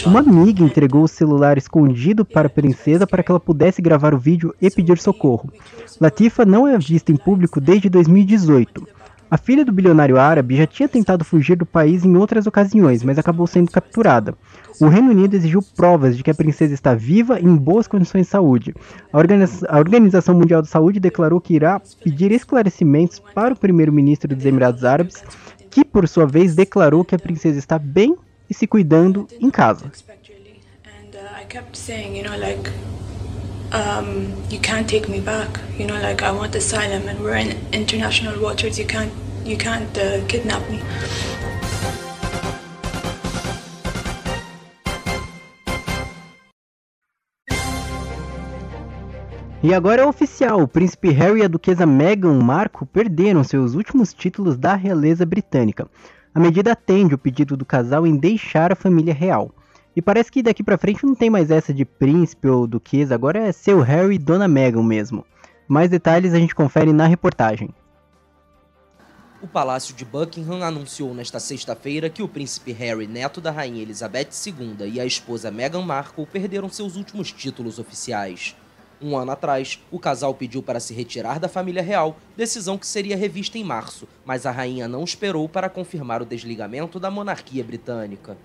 uma 0.05 0.19
amiga 0.21 0.63
entregou 0.63 1.03
o 1.03 1.07
celular 1.07 1.57
escondido 1.57 2.23
para 2.23 2.47
a 2.47 2.49
princesa 2.49 3.05
para 3.05 3.21
que 3.21 3.29
ela 3.29 3.39
pudesse 3.39 3.81
gravar 3.81 4.13
o 4.13 4.17
vídeo 4.17 4.55
e 4.61 4.69
pedir 4.69 4.97
socorro. 4.97 5.51
Latifa 5.99 6.45
não 6.45 6.65
é 6.67 6.77
vista 6.77 7.11
em 7.11 7.17
público 7.17 7.59
desde 7.59 7.89
2018. 7.89 8.87
A 9.29 9.37
filha 9.37 9.65
do 9.65 9.73
bilionário 9.73 10.17
árabe 10.17 10.55
já 10.55 10.65
tinha 10.65 10.87
tentado 10.87 11.25
fugir 11.25 11.57
do 11.57 11.65
país 11.65 12.05
em 12.05 12.15
outras 12.15 12.47
ocasiões, 12.47 13.03
mas 13.03 13.19
acabou 13.19 13.45
sendo 13.45 13.69
capturada. 13.69 14.33
O 14.79 14.87
Reino 14.87 15.11
Unido 15.11 15.35
exigiu 15.35 15.61
provas 15.75 16.15
de 16.15 16.23
que 16.23 16.31
a 16.31 16.35
princesa 16.35 16.73
está 16.73 16.93
viva 16.93 17.37
e 17.37 17.43
em 17.43 17.55
boas 17.57 17.87
condições 17.87 18.27
de 18.27 18.31
saúde. 18.31 18.73
A, 19.11 19.17
a 19.75 19.79
Organização 19.79 20.33
Mundial 20.33 20.61
de 20.61 20.69
Saúde 20.69 21.01
declarou 21.01 21.41
que 21.41 21.53
irá 21.53 21.81
pedir 22.01 22.31
esclarecimentos 22.31 23.19
para 23.19 23.53
o 23.53 23.57
primeiro-ministro 23.57 24.33
dos 24.33 24.45
Emirados 24.45 24.85
Árabes, 24.85 25.21
que 25.69 25.83
por 25.83 26.07
sua 26.07 26.25
vez 26.25 26.55
declarou 26.55 27.03
que 27.03 27.15
a 27.15 27.19
princesa 27.19 27.59
está 27.59 27.77
bem 27.77 28.15
e 28.49 28.53
se 28.53 28.67
cuidando 28.67 29.27
em 29.39 29.49
casa. 29.49 29.91
Um, 33.69 34.31
you 34.49 34.61
can't 34.61 34.87
take 34.87 35.11
me 35.11 35.19
back. 35.19 35.59
You 35.77 35.87
know, 35.87 35.99
like 36.01 36.23
I 36.23 36.31
want 36.31 36.55
asylum, 36.55 37.09
and 37.09 37.19
we're 37.19 37.35
in 37.35 37.57
international 37.73 38.39
waters. 38.41 38.79
You 38.79 38.85
can't, 38.85 39.11
you 39.43 39.57
can't 39.57 39.91
uh, 39.97 40.25
kidnap 40.27 40.61
me. 40.69 40.79
E 49.61 49.73
agora 49.73 50.03
é 50.03 50.05
oficial: 50.05 50.61
o 50.61 50.67
príncipe 50.67 51.09
Harry 51.09 51.41
e 51.41 51.43
a 51.43 51.47
duquesa 51.49 51.85
Meghan 51.85 52.41
Markle 52.41 52.87
perderam 52.87 53.43
seus 53.43 53.73
últimos 53.73 54.13
títulos 54.13 54.55
da 54.55 54.75
realeza 54.75 55.25
britânica. 55.25 55.89
A 56.37 56.39
medida 56.39 56.73
atende 56.73 57.15
o 57.15 57.17
pedido 57.17 57.57
do 57.57 57.65
casal 57.65 58.05
em 58.05 58.15
deixar 58.15 58.71
a 58.71 58.75
família 58.75 59.11
real. 59.11 59.49
E 59.95 60.03
parece 60.03 60.31
que 60.31 60.43
daqui 60.43 60.61
para 60.63 60.77
frente 60.77 61.03
não 61.03 61.15
tem 61.15 61.31
mais 61.31 61.49
essa 61.49 61.73
de 61.73 61.83
príncipe 61.83 62.47
ou 62.47 62.67
duquesa, 62.67 63.15
agora 63.15 63.39
é 63.39 63.51
seu 63.51 63.81
Harry 63.81 64.13
e 64.13 64.19
Dona 64.19 64.47
Meghan 64.47 64.83
mesmo. 64.83 65.25
Mais 65.67 65.89
detalhes 65.89 66.35
a 66.35 66.37
gente 66.37 66.53
confere 66.53 66.93
na 66.93 67.07
reportagem. 67.07 67.73
O 69.41 69.47
Palácio 69.47 69.95
de 69.95 70.05
Buckingham 70.05 70.61
anunciou 70.61 71.11
nesta 71.11 71.39
sexta-feira 71.39 72.07
que 72.07 72.21
o 72.21 72.27
príncipe 72.27 72.71
Harry, 72.71 73.07
neto 73.07 73.41
da 73.41 73.49
rainha 73.49 73.81
Elizabeth 73.81 74.29
II, 74.45 74.87
e 74.93 74.99
a 74.99 75.05
esposa 75.07 75.49
Meghan 75.49 75.81
Markle 75.81 76.27
perderam 76.27 76.69
seus 76.69 76.95
últimos 76.95 77.31
títulos 77.31 77.79
oficiais. 77.79 78.55
Um 78.99 79.15
ano 79.15 79.31
atrás, 79.31 79.79
o 79.91 79.99
casal 79.99 80.33
pediu 80.33 80.63
para 80.63 80.79
se 80.79 80.91
retirar 80.91 81.39
da 81.39 81.47
família 81.47 81.83
real, 81.83 82.17
decisão 82.35 82.79
que 82.79 82.87
seria 82.87 83.15
revista 83.15 83.55
em 83.55 83.63
março, 83.63 84.07
mas 84.25 84.45
a 84.45 84.51
rainha 84.51 84.87
não 84.87 85.03
esperou 85.03 85.47
para 85.47 85.69
confirmar 85.69 86.19
o 86.19 86.25
desligamento 86.25 86.99
da 86.99 87.11
monarquia 87.11 87.63
britânica. 87.63 88.35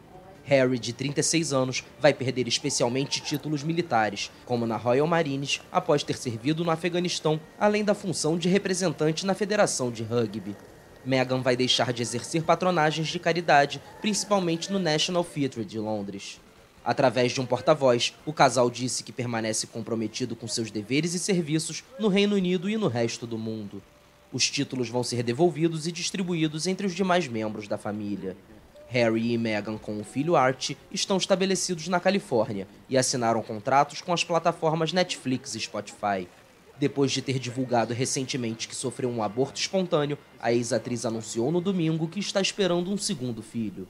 Harry, 0.44 0.78
de 0.78 0.92
36 0.92 1.54
anos, 1.54 1.84
vai 1.98 2.12
perder 2.12 2.46
especialmente 2.48 3.22
títulos 3.22 3.62
militares, 3.62 4.30
como 4.44 4.66
na 4.66 4.76
Royal 4.76 5.06
Marines, 5.06 5.62
após 5.70 6.02
ter 6.02 6.18
servido 6.18 6.64
no 6.64 6.70
Afeganistão, 6.70 7.40
além 7.58 7.82
da 7.82 7.94
função 7.94 8.36
de 8.36 8.48
representante 8.48 9.24
na 9.24 9.34
Federação 9.34 9.90
de 9.90 10.02
Rugby. 10.02 10.54
Meghan 11.02 11.40
vai 11.40 11.56
deixar 11.56 11.94
de 11.94 12.02
exercer 12.02 12.42
patronagens 12.42 13.08
de 13.08 13.18
caridade, 13.18 13.80
principalmente 14.02 14.70
no 14.70 14.78
National 14.78 15.24
Theatre 15.24 15.64
de 15.64 15.78
Londres. 15.78 16.41
Através 16.84 17.32
de 17.32 17.40
um 17.40 17.46
porta-voz, 17.46 18.12
o 18.26 18.32
casal 18.32 18.68
disse 18.68 19.04
que 19.04 19.12
permanece 19.12 19.68
comprometido 19.68 20.34
com 20.34 20.48
seus 20.48 20.70
deveres 20.70 21.14
e 21.14 21.18
serviços 21.18 21.84
no 21.98 22.08
Reino 22.08 22.34
Unido 22.34 22.68
e 22.68 22.76
no 22.76 22.88
resto 22.88 23.26
do 23.26 23.38
mundo. 23.38 23.80
Os 24.32 24.50
títulos 24.50 24.88
vão 24.88 25.04
ser 25.04 25.22
devolvidos 25.22 25.86
e 25.86 25.92
distribuídos 25.92 26.66
entre 26.66 26.86
os 26.86 26.94
demais 26.94 27.28
membros 27.28 27.68
da 27.68 27.78
família. 27.78 28.36
Harry 28.88 29.32
e 29.32 29.38
Meghan, 29.38 29.78
com 29.78 29.98
o 29.98 30.04
filho 30.04 30.36
Art, 30.36 30.72
estão 30.90 31.16
estabelecidos 31.16 31.86
na 31.88 32.00
Califórnia 32.00 32.66
e 32.88 32.98
assinaram 32.98 33.42
contratos 33.42 34.00
com 34.00 34.12
as 34.12 34.24
plataformas 34.24 34.92
Netflix 34.92 35.54
e 35.54 35.60
Spotify. 35.60 36.28
Depois 36.78 37.12
de 37.12 37.22
ter 37.22 37.38
divulgado 37.38 37.94
recentemente 37.94 38.66
que 38.66 38.74
sofreu 38.74 39.08
um 39.08 39.22
aborto 39.22 39.60
espontâneo, 39.60 40.18
a 40.40 40.52
ex-atriz 40.52 41.06
anunciou 41.06 41.52
no 41.52 41.60
domingo 41.60 42.08
que 42.08 42.18
está 42.18 42.40
esperando 42.40 42.90
um 42.90 42.98
segundo 42.98 43.42
filho. 43.42 43.86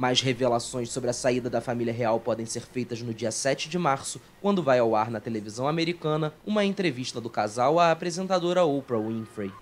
Mais 0.00 0.22
revelações 0.22 0.90
sobre 0.90 1.10
a 1.10 1.12
saída 1.12 1.50
da 1.50 1.60
família 1.60 1.92
real 1.92 2.18
podem 2.18 2.46
ser 2.46 2.62
feitas 2.62 3.02
no 3.02 3.12
dia 3.12 3.30
7 3.30 3.68
de 3.68 3.78
março, 3.78 4.18
quando 4.40 4.62
vai 4.62 4.78
ao 4.78 4.96
ar 4.96 5.10
na 5.10 5.20
televisão 5.20 5.68
americana 5.68 6.32
uma 6.46 6.64
entrevista 6.64 7.20
do 7.20 7.28
casal 7.28 7.78
à 7.78 7.90
apresentadora 7.90 8.64
Oprah 8.64 8.98
Winfrey. 8.98 9.52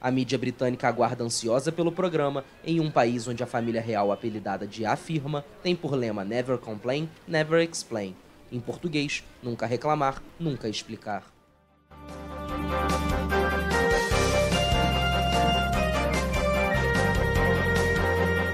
A 0.00 0.10
mídia 0.10 0.38
britânica 0.38 0.88
aguarda 0.88 1.22
ansiosa 1.22 1.70
pelo 1.70 1.92
programa 1.92 2.42
em 2.64 2.80
um 2.80 2.90
país 2.90 3.28
onde 3.28 3.42
a 3.42 3.46
família 3.46 3.82
real 3.82 4.10
apelidada 4.10 4.66
de 4.66 4.86
A 4.86 4.96
Firma 4.96 5.44
tem 5.62 5.76
por 5.76 5.92
lema 5.92 6.24
Never 6.24 6.56
Complain, 6.56 7.06
Never 7.28 7.62
Explain. 7.62 8.16
Em 8.50 8.60
português, 8.60 9.22
nunca 9.42 9.66
reclamar, 9.66 10.22
nunca 10.40 10.70
explicar. 10.70 11.31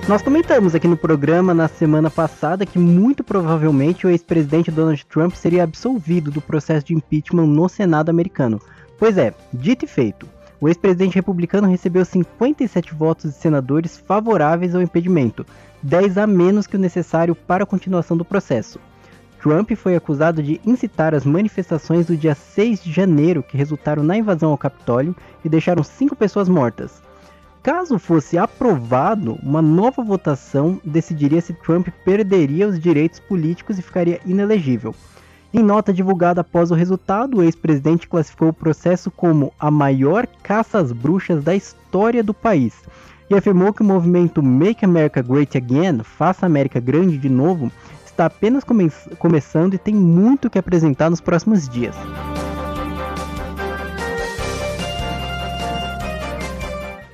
Nós 0.08 0.22
comentamos 0.22 0.74
aqui 0.74 0.88
no 0.88 0.96
programa 0.96 1.52
na 1.52 1.68
semana 1.68 2.08
passada 2.10 2.64
que 2.64 2.78
muito 2.78 3.22
provavelmente 3.22 4.06
o 4.06 4.10
ex-presidente 4.10 4.70
Donald 4.70 5.04
Trump 5.04 5.34
seria 5.34 5.64
absolvido 5.64 6.30
do 6.30 6.40
processo 6.40 6.86
de 6.86 6.94
impeachment 6.94 7.44
no 7.44 7.68
Senado 7.68 8.08
americano. 8.08 8.58
Pois 8.98 9.18
é, 9.18 9.34
dito 9.52 9.84
e 9.84 9.88
feito. 9.88 10.26
O 10.58 10.66
ex-presidente 10.66 11.16
republicano 11.16 11.68
recebeu 11.68 12.06
57 12.06 12.94
votos 12.94 13.32
de 13.32 13.36
senadores 13.36 13.98
favoráveis 13.98 14.74
ao 14.74 14.80
impedimento, 14.80 15.44
10 15.82 16.16
a 16.16 16.26
menos 16.26 16.66
que 16.66 16.76
o 16.76 16.80
necessário 16.80 17.34
para 17.34 17.64
a 17.64 17.66
continuação 17.66 18.16
do 18.16 18.24
processo. 18.24 18.80
Trump 19.42 19.72
foi 19.72 19.94
acusado 19.94 20.42
de 20.42 20.58
incitar 20.64 21.14
as 21.14 21.26
manifestações 21.26 22.06
do 22.06 22.16
dia 22.16 22.34
6 22.34 22.82
de 22.82 22.90
janeiro 22.90 23.42
que 23.42 23.58
resultaram 23.58 24.02
na 24.02 24.16
invasão 24.16 24.52
ao 24.52 24.58
Capitólio 24.58 25.14
e 25.44 25.50
deixaram 25.50 25.82
cinco 25.82 26.16
pessoas 26.16 26.48
mortas. 26.48 27.06
Caso 27.70 27.98
fosse 27.98 28.38
aprovado, 28.38 29.38
uma 29.42 29.60
nova 29.60 30.02
votação 30.02 30.80
decidiria 30.82 31.38
se 31.42 31.52
Trump 31.52 31.88
perderia 32.02 32.66
os 32.66 32.80
direitos 32.80 33.20
políticos 33.20 33.78
e 33.78 33.82
ficaria 33.82 34.18
inelegível. 34.24 34.94
Em 35.52 35.62
nota 35.62 35.92
divulgada 35.92 36.40
após 36.40 36.70
o 36.70 36.74
resultado, 36.74 37.36
o 37.36 37.42
ex-presidente 37.42 38.08
classificou 38.08 38.48
o 38.48 38.54
processo 38.54 39.10
como 39.10 39.52
a 39.60 39.70
maior 39.70 40.26
caça 40.42 40.78
às 40.78 40.92
bruxas 40.92 41.44
da 41.44 41.54
história 41.54 42.22
do 42.22 42.32
país 42.32 42.72
e 43.28 43.34
afirmou 43.34 43.70
que 43.70 43.82
o 43.82 43.84
movimento 43.84 44.42
Make 44.42 44.86
America 44.86 45.20
Great 45.20 45.54
Again, 45.54 46.02
Faça 46.02 46.46
a 46.46 46.48
América 46.48 46.80
Grande 46.80 47.18
de 47.18 47.28
Novo, 47.28 47.70
está 48.06 48.24
apenas 48.24 48.64
come 48.64 48.90
começando 49.18 49.74
e 49.74 49.78
tem 49.78 49.94
muito 49.94 50.48
que 50.48 50.58
apresentar 50.58 51.10
nos 51.10 51.20
próximos 51.20 51.68
dias. 51.68 51.94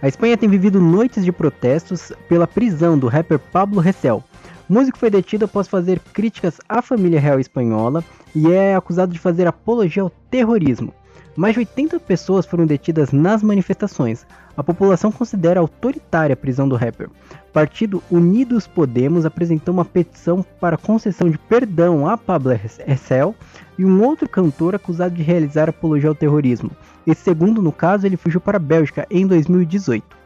A 0.05 0.09
Espanha 0.09 0.37
tem 0.37 0.51
vivido 0.51 0.83
noites 0.83 1.25
de 1.25 1.33
protestos 1.33 2.13
pela 2.29 2.47
prisão 2.47 2.99
do 2.99 3.09
rapper 3.09 3.39
Pablo 3.39 3.81
Ressel. 3.81 4.23
O 4.69 4.75
músico 4.75 4.99
foi 4.99 5.09
detido 5.09 5.47
após 5.47 5.67
fazer 5.67 5.99
críticas 5.99 6.61
à 6.69 6.83
família 6.83 7.19
real 7.19 7.41
espanhola 7.41 8.05
e 8.37 8.53
é 8.53 8.77
acusado 8.77 9.15
de 9.15 9.19
fazer 9.19 9.47
apologia 9.47 10.03
ao 10.03 10.11
terrorismo. 10.31 10.93
Mais 11.35 11.55
de 11.55 11.61
80 11.61 11.99
pessoas 12.01 12.45
foram 12.45 12.67
detidas 12.67 13.13
nas 13.13 13.43
manifestações. 13.43 14.27
A 14.55 14.63
população 14.63 15.11
considera 15.11 15.59
autoritária 15.59 16.35
a 16.35 16.37
prisão 16.37 16.69
do 16.69 16.77
rapper. 16.77 17.09
O 17.09 17.53
partido 17.55 18.03
Unidos 18.11 18.67
Podemos 18.67 19.25
apresentou 19.25 19.73
uma 19.73 19.87
petição 19.87 20.45
para 20.61 20.77
concessão 20.77 21.31
de 21.31 21.39
perdão 21.39 22.07
a 22.07 22.19
Pablo 22.19 22.53
Ressel 22.53 23.35
e 23.79 23.85
um 23.85 24.03
outro 24.03 24.29
cantor 24.29 24.75
acusado 24.75 25.15
de 25.15 25.23
realizar 25.23 25.69
apologia 25.69 26.09
ao 26.09 26.15
terrorismo. 26.15 26.71
Esse 27.07 27.23
segundo, 27.23 27.61
no 27.61 27.73
caso, 27.73 28.07
ele 28.07 28.17
fugiu 28.17 28.41
para 28.41 28.57
a 28.57 28.61
Bélgica 28.61 29.07
em 29.11 29.27
2018. 29.27 30.25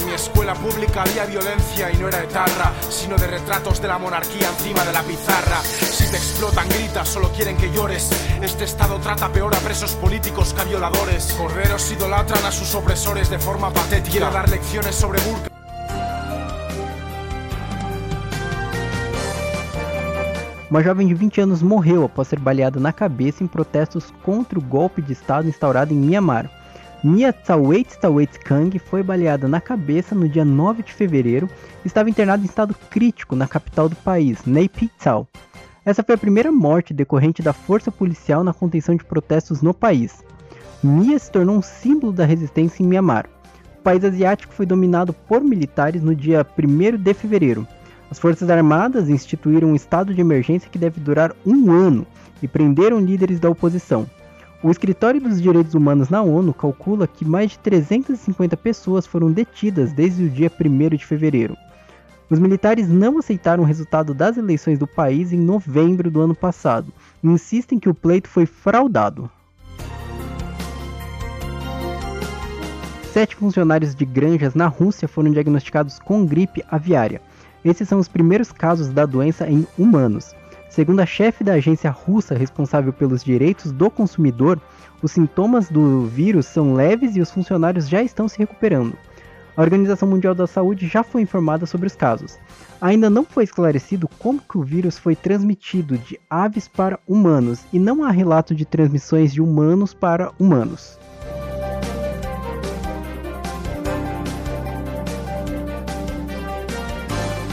En 0.00 0.06
mi 0.06 0.12
escuela 0.12 0.54
pública 0.54 1.02
había 1.02 1.26
violencia 1.26 1.90
y 1.92 1.98
no 1.98 2.08
era 2.08 2.24
etarra, 2.24 2.72
sino 2.88 3.16
de 3.16 3.26
retratos 3.26 3.80
de 3.82 3.88
la 3.88 3.98
monarquía 3.98 4.48
encima 4.48 4.82
de 4.84 4.92
la 4.92 5.02
pizarra. 5.02 5.60
Si 5.62 6.10
te 6.10 6.16
explotan, 6.16 6.66
gritas, 6.68 7.08
solo 7.08 7.30
quieren 7.32 7.56
que 7.58 7.70
llores. 7.70 8.10
Este 8.40 8.64
estado 8.64 8.98
trata 8.98 9.30
peor 9.30 9.54
a 9.54 9.58
presos 9.58 9.92
políticos 9.92 10.54
que 10.54 10.62
a 10.62 10.64
violadores. 10.64 11.32
Corderos 11.34 11.92
idolatran 11.92 12.44
a 12.46 12.50
sus 12.50 12.74
opresores 12.74 13.28
de 13.28 13.38
forma 13.38 13.70
patética. 13.70 14.10
Quiero 14.10 14.30
dar 14.30 14.48
lecciones 14.48 14.94
sobre 14.94 15.20
Burka. 15.20 15.49
Uma 20.70 20.84
jovem 20.84 21.08
de 21.08 21.14
20 21.14 21.40
anos 21.40 21.62
morreu 21.62 22.04
após 22.04 22.28
ser 22.28 22.38
baleada 22.38 22.78
na 22.78 22.92
cabeça 22.92 23.42
em 23.42 23.46
protestos 23.48 24.12
contra 24.22 24.56
o 24.56 24.62
golpe 24.62 25.02
de 25.02 25.12
Estado 25.12 25.48
instaurado 25.48 25.92
em 25.92 25.96
Myanmar. 25.96 26.48
Mia 27.02 27.32
Tsawet 27.32 27.98
Tsawet 27.98 28.38
Kang 28.38 28.78
foi 28.78 29.02
baleada 29.02 29.48
na 29.48 29.60
cabeça 29.60 30.14
no 30.14 30.28
dia 30.28 30.44
9 30.44 30.84
de 30.84 30.92
fevereiro 30.92 31.48
e 31.84 31.88
estava 31.88 32.08
internada 32.08 32.40
em 32.44 32.46
estado 32.46 32.72
crítico 32.88 33.34
na 33.34 33.48
capital 33.48 33.88
do 33.88 33.96
país, 33.96 34.44
Naypyidaw. 34.46 35.26
Essa 35.84 36.04
foi 36.04 36.14
a 36.14 36.18
primeira 36.18 36.52
morte 36.52 36.94
decorrente 36.94 37.42
da 37.42 37.52
força 37.52 37.90
policial 37.90 38.44
na 38.44 38.54
contenção 38.54 38.94
de 38.94 39.04
protestos 39.04 39.62
no 39.62 39.74
país. 39.74 40.22
Mia 40.84 41.18
se 41.18 41.32
tornou 41.32 41.56
um 41.56 41.62
símbolo 41.62 42.12
da 42.12 42.24
resistência 42.24 42.80
em 42.80 42.86
Myanmar. 42.86 43.26
O 43.80 43.82
país 43.82 44.04
asiático 44.04 44.54
foi 44.54 44.66
dominado 44.66 45.12
por 45.12 45.40
militares 45.40 46.00
no 46.00 46.14
dia 46.14 46.46
1 46.56 46.96
de 46.96 47.12
fevereiro. 47.12 47.66
As 48.10 48.18
Forças 48.18 48.50
Armadas 48.50 49.08
instituíram 49.08 49.68
um 49.68 49.76
estado 49.76 50.12
de 50.12 50.20
emergência 50.20 50.68
que 50.68 50.78
deve 50.78 51.00
durar 51.00 51.32
um 51.46 51.70
ano 51.70 52.04
e 52.42 52.48
prenderam 52.48 52.98
líderes 52.98 53.38
da 53.38 53.48
oposição. 53.48 54.04
O 54.62 54.70
Escritório 54.70 55.20
dos 55.20 55.40
Direitos 55.40 55.74
Humanos 55.74 56.08
na 56.08 56.20
ONU 56.20 56.52
calcula 56.52 57.06
que 57.06 57.24
mais 57.24 57.52
de 57.52 57.58
350 57.60 58.56
pessoas 58.56 59.06
foram 59.06 59.30
detidas 59.30 59.92
desde 59.92 60.24
o 60.24 60.28
dia 60.28 60.50
1 60.50 60.96
de 60.96 61.06
fevereiro. 61.06 61.56
Os 62.28 62.40
militares 62.40 62.88
não 62.88 63.18
aceitaram 63.18 63.62
o 63.62 63.66
resultado 63.66 64.12
das 64.12 64.36
eleições 64.36 64.78
do 64.78 64.88
país 64.88 65.32
em 65.32 65.38
novembro 65.38 66.10
do 66.10 66.20
ano 66.20 66.34
passado 66.34 66.92
e 67.22 67.28
insistem 67.28 67.78
que 67.78 67.88
o 67.88 67.94
pleito 67.94 68.28
foi 68.28 68.44
fraudado. 68.44 69.30
Sete 73.12 73.34
funcionários 73.34 73.94
de 73.94 74.04
granjas 74.04 74.54
na 74.54 74.66
Rússia 74.66 75.08
foram 75.08 75.30
diagnosticados 75.30 75.98
com 75.98 76.24
gripe 76.24 76.62
aviária. 76.70 77.20
Esses 77.64 77.88
são 77.88 77.98
os 77.98 78.08
primeiros 78.08 78.52
casos 78.52 78.88
da 78.88 79.04
doença 79.04 79.48
em 79.48 79.66
humanos. 79.78 80.34
Segundo 80.68 81.00
a 81.00 81.06
chefe 81.06 81.42
da 81.42 81.54
agência 81.54 81.90
russa 81.90 82.34
responsável 82.34 82.92
pelos 82.92 83.24
direitos 83.24 83.72
do 83.72 83.90
consumidor, 83.90 84.60
os 85.02 85.10
sintomas 85.10 85.68
do 85.68 86.06
vírus 86.06 86.46
são 86.46 86.74
leves 86.74 87.16
e 87.16 87.20
os 87.20 87.30
funcionários 87.30 87.88
já 87.88 88.02
estão 88.02 88.28
se 88.28 88.38
recuperando. 88.38 88.96
A 89.56 89.62
Organização 89.62 90.08
Mundial 90.08 90.34
da 90.34 90.46
Saúde 90.46 90.86
já 90.86 91.02
foi 91.02 91.22
informada 91.22 91.66
sobre 91.66 91.88
os 91.88 91.96
casos. 91.96 92.38
Ainda 92.80 93.10
não 93.10 93.24
foi 93.24 93.42
esclarecido 93.42 94.08
como 94.18 94.40
que 94.40 94.56
o 94.56 94.62
vírus 94.62 94.96
foi 94.96 95.16
transmitido 95.16 95.98
de 95.98 96.20
aves 96.30 96.68
para 96.68 97.00
humanos 97.06 97.64
e 97.72 97.78
não 97.78 98.04
há 98.04 98.10
relato 98.10 98.54
de 98.54 98.64
transmissões 98.64 99.32
de 99.32 99.42
humanos 99.42 99.92
para 99.92 100.30
humanos. 100.38 100.99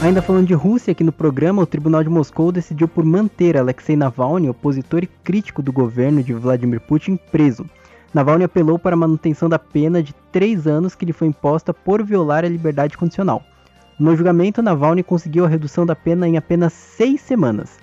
Ainda 0.00 0.22
falando 0.22 0.46
de 0.46 0.54
Rússia, 0.54 0.92
aqui 0.92 1.02
no 1.02 1.10
programa, 1.10 1.60
o 1.60 1.66
Tribunal 1.66 2.04
de 2.04 2.08
Moscou 2.08 2.52
decidiu 2.52 2.86
por 2.86 3.04
manter 3.04 3.56
Alexei 3.56 3.96
Navalny, 3.96 4.48
opositor 4.48 5.02
e 5.02 5.08
crítico 5.08 5.60
do 5.60 5.72
governo 5.72 6.22
de 6.22 6.32
Vladimir 6.32 6.80
Putin, 6.80 7.18
preso. 7.32 7.66
Navalny 8.14 8.44
apelou 8.44 8.78
para 8.78 8.94
a 8.94 8.96
manutenção 8.96 9.48
da 9.48 9.58
pena 9.58 10.00
de 10.00 10.14
três 10.30 10.68
anos 10.68 10.94
que 10.94 11.04
lhe 11.04 11.12
foi 11.12 11.26
imposta 11.26 11.74
por 11.74 12.04
violar 12.04 12.44
a 12.44 12.48
liberdade 12.48 12.96
condicional. 12.96 13.42
No 13.98 14.14
julgamento, 14.14 14.62
Navalny 14.62 15.02
conseguiu 15.02 15.44
a 15.44 15.48
redução 15.48 15.84
da 15.84 15.96
pena 15.96 16.28
em 16.28 16.36
apenas 16.36 16.72
seis 16.72 17.20
semanas. 17.20 17.76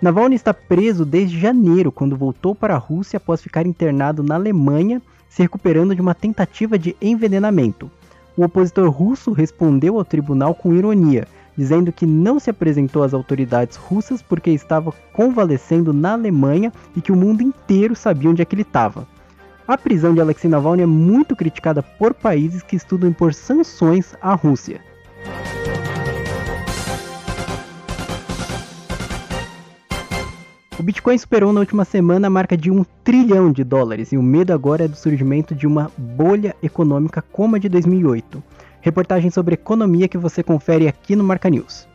Navalny 0.00 0.36
está 0.36 0.54
preso 0.54 1.04
desde 1.04 1.38
janeiro, 1.38 1.92
quando 1.92 2.16
voltou 2.16 2.54
para 2.54 2.76
a 2.76 2.78
Rússia 2.78 3.18
após 3.18 3.42
ficar 3.42 3.66
internado 3.66 4.22
na 4.22 4.36
Alemanha, 4.36 5.02
se 5.28 5.42
recuperando 5.42 5.94
de 5.94 6.00
uma 6.00 6.14
tentativa 6.14 6.78
de 6.78 6.96
envenenamento. 6.98 7.90
O 8.34 8.42
opositor 8.42 8.88
russo 8.88 9.32
respondeu 9.32 9.98
ao 9.98 10.04
tribunal 10.04 10.54
com 10.54 10.72
ironia, 10.72 11.28
dizendo 11.58 11.90
que 11.90 12.06
não 12.06 12.38
se 12.38 12.48
apresentou 12.48 13.02
às 13.02 13.12
autoridades 13.12 13.76
russas 13.76 14.22
porque 14.22 14.48
estava 14.50 14.92
convalescendo 15.12 15.92
na 15.92 16.12
Alemanha 16.12 16.72
e 16.94 17.00
que 17.00 17.10
o 17.10 17.16
mundo 17.16 17.42
inteiro 17.42 17.96
sabia 17.96 18.30
onde 18.30 18.40
é 18.40 18.44
que 18.44 18.54
ele 18.54 18.62
estava. 18.62 19.04
A 19.66 19.76
prisão 19.76 20.14
de 20.14 20.20
Alexei 20.20 20.48
Navalny 20.48 20.82
é 20.82 20.86
muito 20.86 21.34
criticada 21.34 21.82
por 21.82 22.14
países 22.14 22.62
que 22.62 22.76
estudam 22.76 23.10
impor 23.10 23.34
sanções 23.34 24.14
à 24.22 24.34
Rússia. 24.34 24.80
O 30.78 30.82
Bitcoin 30.82 31.18
superou 31.18 31.52
na 31.52 31.58
última 31.58 31.84
semana 31.84 32.28
a 32.28 32.30
marca 32.30 32.56
de 32.56 32.70
um 32.70 32.84
trilhão 33.02 33.50
de 33.50 33.64
dólares 33.64 34.12
e 34.12 34.16
o 34.16 34.22
medo 34.22 34.52
agora 34.52 34.84
é 34.84 34.88
do 34.88 34.96
surgimento 34.96 35.56
de 35.56 35.66
uma 35.66 35.90
bolha 35.98 36.54
econômica 36.62 37.20
como 37.20 37.56
a 37.56 37.58
de 37.58 37.68
2008. 37.68 38.40
Reportagem 38.80 39.28
sobre 39.28 39.54
economia 39.54 40.06
que 40.06 40.16
você 40.16 40.40
confere 40.40 40.86
aqui 40.86 41.16
no 41.16 41.24
Marca 41.24 41.50
News. 41.50 41.88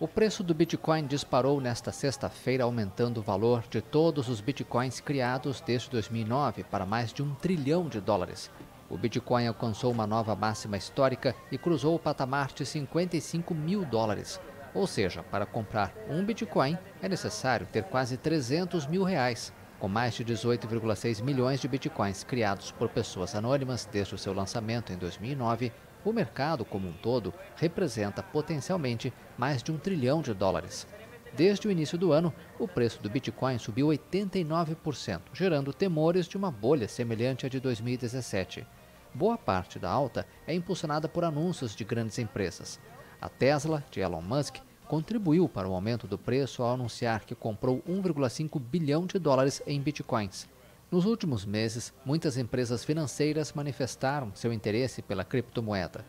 O 0.00 0.08
preço 0.08 0.42
do 0.42 0.54
Bitcoin 0.54 1.06
disparou 1.06 1.60
nesta 1.60 1.92
sexta-feira, 1.92 2.64
aumentando 2.64 3.18
o 3.18 3.22
valor 3.22 3.62
de 3.68 3.82
todos 3.82 4.28
os 4.28 4.40
Bitcoins 4.40 4.98
criados 4.98 5.60
desde 5.60 5.90
2009 5.90 6.64
para 6.64 6.86
mais 6.86 7.12
de 7.12 7.22
um 7.22 7.34
trilhão 7.34 7.86
de 7.86 8.00
dólares. 8.00 8.50
O 8.88 8.96
Bitcoin 8.96 9.46
alcançou 9.46 9.92
uma 9.92 10.06
nova 10.06 10.34
máxima 10.34 10.78
histórica 10.78 11.34
e 11.52 11.58
cruzou 11.58 11.94
o 11.94 11.98
patamar 11.98 12.48
de 12.54 12.64
55 12.64 13.54
mil 13.54 13.84
dólares. 13.84 14.40
Ou 14.74 14.86
seja, 14.86 15.22
para 15.22 15.46
comprar 15.46 15.92
um 16.08 16.24
Bitcoin 16.24 16.78
é 17.02 17.08
necessário 17.08 17.66
ter 17.70 17.84
quase 17.84 18.16
300 18.16 18.86
mil 18.86 19.04
reais. 19.04 19.52
Com 19.84 19.88
mais 19.88 20.14
de 20.14 20.24
18,6 20.24 21.22
milhões 21.22 21.60
de 21.60 21.68
Bitcoins 21.68 22.24
criados 22.24 22.72
por 22.72 22.88
pessoas 22.88 23.34
anônimas 23.34 23.84
desde 23.84 24.14
o 24.14 24.18
seu 24.18 24.32
lançamento 24.32 24.90
em 24.94 24.96
2009, 24.96 25.70
o 26.02 26.10
mercado 26.10 26.64
como 26.64 26.88
um 26.88 26.92
todo 26.94 27.34
representa 27.54 28.22
potencialmente 28.22 29.12
mais 29.36 29.62
de 29.62 29.70
um 29.70 29.76
trilhão 29.76 30.22
de 30.22 30.32
dólares. 30.32 30.86
Desde 31.34 31.68
o 31.68 31.70
início 31.70 31.98
do 31.98 32.12
ano, 32.12 32.32
o 32.58 32.66
preço 32.66 33.02
do 33.02 33.10
Bitcoin 33.10 33.58
subiu 33.58 33.88
89%, 33.88 35.20
gerando 35.34 35.70
temores 35.70 36.26
de 36.26 36.38
uma 36.38 36.50
bolha 36.50 36.88
semelhante 36.88 37.44
à 37.44 37.50
de 37.50 37.60
2017. 37.60 38.66
Boa 39.12 39.36
parte 39.36 39.78
da 39.78 39.90
alta 39.90 40.26
é 40.46 40.54
impulsionada 40.54 41.10
por 41.10 41.24
anúncios 41.24 41.76
de 41.76 41.84
grandes 41.84 42.18
empresas. 42.18 42.80
A 43.20 43.28
Tesla, 43.28 43.84
de 43.90 44.00
Elon 44.00 44.22
Musk, 44.22 44.56
contribuiu 44.94 45.48
para 45.48 45.68
o 45.68 45.74
aumento 45.74 46.06
do 46.06 46.16
preço 46.16 46.62
ao 46.62 46.74
anunciar 46.74 47.24
que 47.24 47.34
comprou 47.34 47.82
1,5 47.82 48.60
bilhão 48.60 49.06
de 49.06 49.18
dólares 49.18 49.60
em 49.66 49.80
bitcoins. 49.80 50.46
Nos 50.88 51.04
últimos 51.04 51.44
meses, 51.44 51.92
muitas 52.04 52.38
empresas 52.38 52.84
financeiras 52.84 53.52
manifestaram 53.52 54.30
seu 54.36 54.52
interesse 54.52 55.02
pela 55.02 55.24
criptomoeda. 55.24 56.04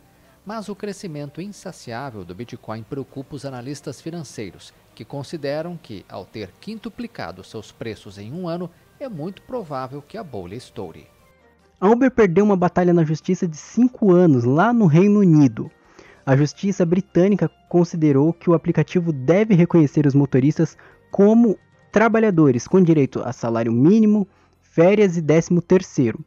Mas 0.46 0.70
o 0.70 0.76
crescimento 0.76 1.42
insaciável 1.42 2.24
do 2.24 2.36
Bitcoin 2.36 2.84
preocupa 2.84 3.36
os 3.36 3.44
analistas 3.44 4.00
financeiros, 4.00 4.72
que 4.94 5.04
consideram 5.04 5.76
que, 5.82 6.06
ao 6.08 6.24
ter 6.24 6.52
quintuplicado 6.62 7.44
seus 7.44 7.72
preços 7.72 8.20
em 8.20 8.32
um 8.32 8.48
ano, 8.48 8.70
é 9.00 9.10
muito 9.10 9.42
provável 9.42 10.00
que 10.00 10.16
a 10.16 10.24
bolha 10.24 10.54
estoure. 10.54 11.08
A 11.82 11.90
Uber 11.90 12.12
perdeu 12.12 12.46
uma 12.46 12.56
batalha 12.56 12.94
na 12.94 13.04
justiça 13.04 13.48
de 13.48 13.58
cinco 13.58 14.12
anos 14.12 14.44
lá 14.44 14.72
no 14.72 14.86
Reino 14.86 15.22
Unido. 15.22 15.72
A 16.26 16.36
justiça 16.36 16.84
britânica 16.84 17.52
considerou 17.70 18.34
que 18.34 18.50
o 18.50 18.56
aplicativo 18.56 19.14
deve 19.14 19.54
reconhecer 19.54 20.08
os 20.08 20.16
motoristas 20.16 20.76
como 21.12 21.56
trabalhadores 21.92 22.68
com 22.68 22.82
direito 22.82 23.22
a 23.24 23.32
salário 23.32 23.72
mínimo, 23.72 24.28
férias 24.60 25.18
e 25.18 25.22
décimo 25.22 25.62
terceiro. 25.62 26.20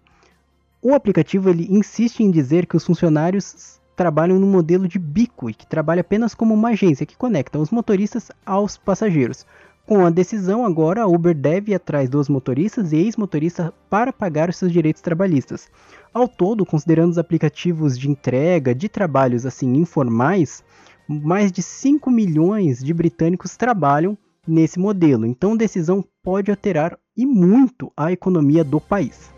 O 0.81 0.95
aplicativo 0.95 1.51
ele 1.51 1.67
insiste 1.69 2.21
em 2.21 2.31
dizer 2.31 2.67
que 2.67 2.77
os 2.77 2.85
funcionários 2.85 3.81
trabalham 3.97 4.39
no 4.39 4.47
modelo 4.47 4.87
de 4.87 5.01
bico 5.01 5.51
e 5.51 5.55
que 5.55 5.67
trabalha 5.67 6.03
apenas 6.03 6.33
como 6.33 6.55
uma 6.55 6.69
agência 6.69 7.05
que 7.05 7.17
conecta 7.17 7.59
os 7.59 7.71
motoristas 7.71 8.31
aos 8.47 8.77
passageiros. 8.77 9.45
Com 9.89 10.05
a 10.05 10.11
decisão, 10.11 10.67
agora 10.67 11.01
a 11.01 11.07
Uber 11.07 11.35
deve 11.35 11.73
ir 11.73 11.75
atrás 11.75 12.11
dos 12.11 12.29
motoristas 12.29 12.93
e 12.93 12.97
ex-motoristas 12.97 13.71
para 13.89 14.13
pagar 14.13 14.51
os 14.51 14.57
seus 14.59 14.71
direitos 14.71 15.01
trabalhistas. 15.01 15.67
Ao 16.13 16.29
todo, 16.29 16.67
considerando 16.67 17.13
os 17.13 17.17
aplicativos 17.17 17.99
de 17.99 18.11
entrega 18.11 18.75
de 18.75 18.87
trabalhos 18.87 19.47
assim 19.47 19.73
informais, 19.77 20.63
mais 21.09 21.51
de 21.51 21.63
5 21.63 22.11
milhões 22.11 22.85
de 22.85 22.93
britânicos 22.93 23.57
trabalham 23.57 24.19
nesse 24.47 24.79
modelo. 24.79 25.25
Então, 25.25 25.55
a 25.55 25.57
decisão 25.57 26.05
pode 26.23 26.51
alterar 26.51 26.99
e 27.17 27.25
muito 27.25 27.91
a 27.97 28.13
economia 28.13 28.63
do 28.63 28.79
país. 28.79 29.38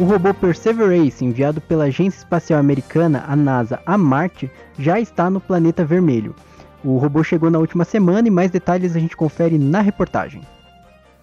O 0.00 0.04
robô 0.04 0.32
Perseverance, 0.32 1.22
enviado 1.22 1.60
pela 1.60 1.84
Agência 1.84 2.18
Espacial 2.18 2.58
Americana, 2.58 3.24
a 3.28 3.36
NASA, 3.36 3.80
a 3.84 3.98
Marte, 3.98 4.50
já 4.78 4.98
está 4.98 5.28
no 5.28 5.38
planeta 5.38 5.84
vermelho. 5.84 6.34
O 6.82 6.96
robô 6.96 7.22
chegou 7.22 7.50
na 7.50 7.58
última 7.58 7.84
semana 7.84 8.26
e 8.26 8.30
mais 8.30 8.50
detalhes 8.50 8.96
a 8.96 8.98
gente 8.98 9.16
confere 9.16 9.58
na 9.58 9.82
reportagem. 9.82 10.42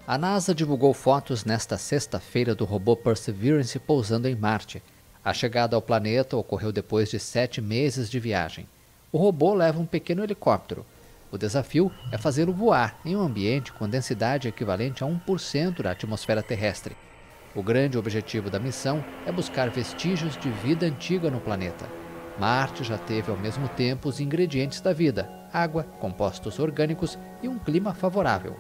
A 0.06 0.18
NASA 0.20 0.54
divulgou 0.54 0.94
fotos 0.94 1.44
nesta 1.44 1.78
sexta-feira 1.78 2.54
do 2.54 2.64
robô 2.64 2.96
Perseverance 2.96 3.78
pousando 3.80 4.28
em 4.28 4.36
Marte. 4.36 4.84
A 5.26 5.34
chegada 5.34 5.76
ao 5.76 5.82
planeta 5.82 6.38
ocorreu 6.38 6.72
depois 6.72 7.10
de 7.10 7.20
sete 7.20 7.60
meses 7.60 8.10
de 8.10 8.20
viagem. 8.20 8.68
O 9.12 9.18
robô 9.18 9.56
leva 9.56 9.80
um 9.80 9.86
pequeno 9.86 10.24
helicóptero. 10.24 10.86
O 11.32 11.38
desafio 11.40 11.92
é 12.12 12.18
fazê-lo 12.20 12.54
voar 12.54 13.00
em 13.04 13.16
um 13.16 13.22
ambiente 13.22 13.74
com 13.74 13.90
densidade 13.90 14.48
equivalente 14.48 15.04
a 15.04 15.08
1% 15.08 15.82
da 15.82 15.92
atmosfera 15.92 16.44
terrestre. 16.44 16.96
O 17.56 17.64
grande 17.64 17.98
objetivo 17.98 18.50
da 18.50 18.60
missão 18.60 19.04
é 19.26 19.32
buscar 19.32 19.70
vestígios 19.70 20.38
de 20.38 20.50
vida 20.50 20.86
antiga 20.86 21.32
no 21.32 21.40
planeta. 21.40 21.90
Marte 22.40 22.84
já 22.84 22.98
teve 22.98 23.32
ao 23.32 23.38
mesmo 23.38 23.68
tempo 23.70 24.08
os 24.08 24.20
ingredientes 24.20 24.82
da 24.82 24.94
vida: 24.94 25.30
água, 25.52 25.84
compostos 26.00 26.60
orgânicos 26.60 27.18
e 27.42 27.48
um 27.48 27.58
clima 27.58 27.94
favorável. 27.94 28.56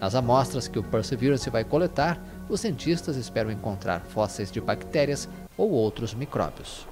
Nas 0.00 0.14
amostras 0.16 0.66
que 0.66 0.78
o 0.78 0.82
Perseverance 0.82 1.48
vai 1.48 1.64
coletar, 1.64 2.20
os 2.48 2.60
cientistas 2.60 3.16
esperam 3.16 3.52
encontrar 3.52 4.00
fósseis 4.00 4.50
de 4.50 4.60
bactérias 4.60 5.28
ou 5.56 5.70
outros 5.70 6.12
micróbios. 6.12 6.86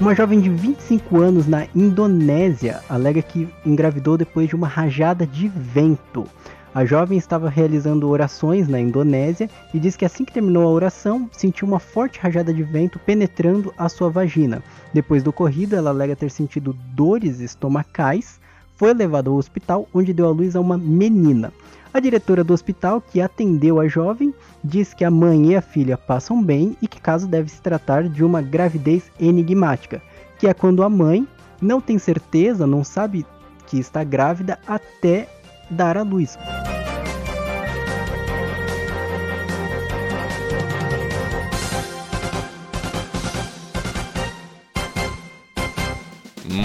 Uma 0.00 0.12
jovem 0.12 0.40
de 0.40 0.50
25 0.50 1.20
anos 1.20 1.46
na 1.46 1.68
Indonésia 1.72 2.80
alega 2.88 3.22
que 3.22 3.48
engravidou 3.64 4.18
depois 4.18 4.48
de 4.48 4.56
uma 4.56 4.66
rajada 4.66 5.24
de 5.24 5.46
vento. 5.46 6.26
A 6.74 6.84
jovem 6.84 7.16
estava 7.16 7.48
realizando 7.48 8.08
orações 8.08 8.66
na 8.66 8.80
Indonésia 8.80 9.48
e 9.72 9.78
diz 9.78 9.94
que 9.94 10.04
assim 10.04 10.24
que 10.24 10.32
terminou 10.32 10.64
a 10.64 10.70
oração, 10.70 11.30
sentiu 11.30 11.68
uma 11.68 11.78
forte 11.78 12.18
rajada 12.18 12.52
de 12.52 12.64
vento 12.64 12.98
penetrando 12.98 13.72
a 13.78 13.88
sua 13.88 14.10
vagina. 14.10 14.64
Depois 14.92 15.22
do 15.22 15.30
ocorrido, 15.30 15.76
ela 15.76 15.90
alega 15.90 16.16
ter 16.16 16.30
sentido 16.30 16.76
dores 16.92 17.38
estomacais, 17.38 18.40
foi 18.76 18.92
levada 18.92 19.30
ao 19.30 19.36
hospital 19.36 19.88
onde 19.94 20.12
deu 20.12 20.26
à 20.26 20.30
luz 20.30 20.56
a 20.56 20.60
uma 20.60 20.76
menina. 20.76 21.52
A 21.94 22.00
diretora 22.00 22.42
do 22.42 22.52
hospital, 22.52 23.00
que 23.00 23.20
atendeu 23.20 23.78
a 23.78 23.86
jovem, 23.86 24.34
diz 24.64 24.92
que 24.92 25.04
a 25.04 25.10
mãe 25.12 25.52
e 25.52 25.56
a 25.56 25.62
filha 25.62 25.96
passam 25.96 26.42
bem 26.42 26.76
e 26.82 26.88
que 26.88 27.00
caso 27.00 27.28
deve 27.28 27.48
se 27.48 27.62
tratar 27.62 28.08
de 28.08 28.24
uma 28.24 28.42
gravidez 28.42 29.04
enigmática, 29.20 30.02
que 30.36 30.48
é 30.48 30.52
quando 30.52 30.82
a 30.82 30.88
mãe 30.88 31.24
não 31.62 31.80
tem 31.80 31.96
certeza, 31.96 32.66
não 32.66 32.82
sabe 32.82 33.24
que 33.68 33.78
está 33.78 34.02
grávida 34.02 34.58
até 34.66 35.28
dar 35.70 35.96
à 35.96 36.02
luz. 36.02 36.36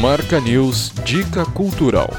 Marca 0.01 0.39
News 0.39 0.91
Dica 1.05 1.45
Cultural. 1.45 2.09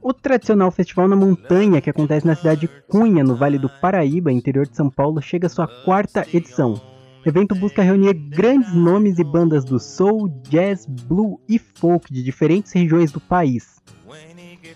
O 0.00 0.12
tradicional 0.14 0.70
Festival 0.70 1.08
na 1.08 1.16
Montanha, 1.16 1.80
que 1.80 1.90
acontece 1.90 2.26
na 2.26 2.34
cidade 2.34 2.62
de 2.62 2.68
Cunha, 2.88 3.22
no 3.22 3.36
Vale 3.36 3.58
do 3.58 3.68
Paraíba, 3.68 4.32
interior 4.32 4.66
de 4.66 4.74
São 4.74 4.88
Paulo, 4.88 5.20
chega 5.20 5.46
à 5.46 5.50
sua 5.50 5.66
quarta 5.84 6.26
edição. 6.32 6.80
O 7.24 7.28
evento 7.28 7.54
busca 7.54 7.82
reunir 7.82 8.14
grandes 8.14 8.72
nomes 8.72 9.18
e 9.18 9.24
bandas 9.24 9.64
do 9.64 9.78
soul, 9.78 10.28
jazz, 10.48 10.86
blue 10.86 11.38
e 11.48 11.58
folk 11.58 12.12
de 12.12 12.22
diferentes 12.22 12.72
regiões 12.72 13.12
do 13.12 13.20
país. 13.20 13.82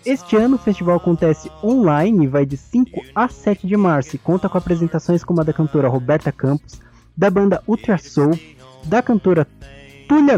Este 0.04 0.36
ano 0.36 0.56
o 0.56 0.58
festival 0.58 0.96
acontece 0.96 1.50
online 1.62 2.24
e 2.24 2.28
vai 2.28 2.44
de 2.44 2.56
5 2.56 3.00
a 3.14 3.28
7 3.28 3.66
de 3.66 3.76
março 3.76 4.16
e 4.16 4.18
conta 4.18 4.48
com 4.48 4.58
apresentações 4.58 5.24
como 5.24 5.40
a 5.40 5.44
da 5.44 5.52
cantora 5.52 5.88
Roberta 5.88 6.32
Campos, 6.32 6.80
da 7.16 7.30
banda 7.30 7.62
Ultra 7.66 7.96
Soul, 7.96 8.38
da 8.84 9.00
cantora 9.00 9.46
Tula 10.08 10.36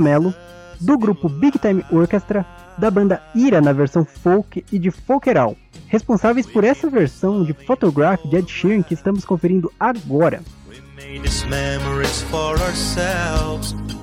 Melo, 0.00 0.34
do 0.80 0.98
grupo 0.98 1.28
Big 1.28 1.58
Time 1.58 1.84
Orchestra, 1.90 2.46
da 2.78 2.90
banda 2.90 3.22
Ira 3.34 3.60
na 3.60 3.72
versão 3.72 4.04
folk 4.04 4.64
e 4.70 4.78
de 4.78 4.90
Folkeral, 4.90 5.56
responsáveis 5.88 6.46
por 6.46 6.64
essa 6.64 6.88
versão 6.90 7.44
de 7.44 7.52
Photograph 7.52 8.22
de 8.24 8.36
Ed 8.36 8.50
Sheeran 8.50 8.82
que 8.82 8.94
estamos 8.94 9.24
conferindo 9.24 9.72
agora. 9.78 10.42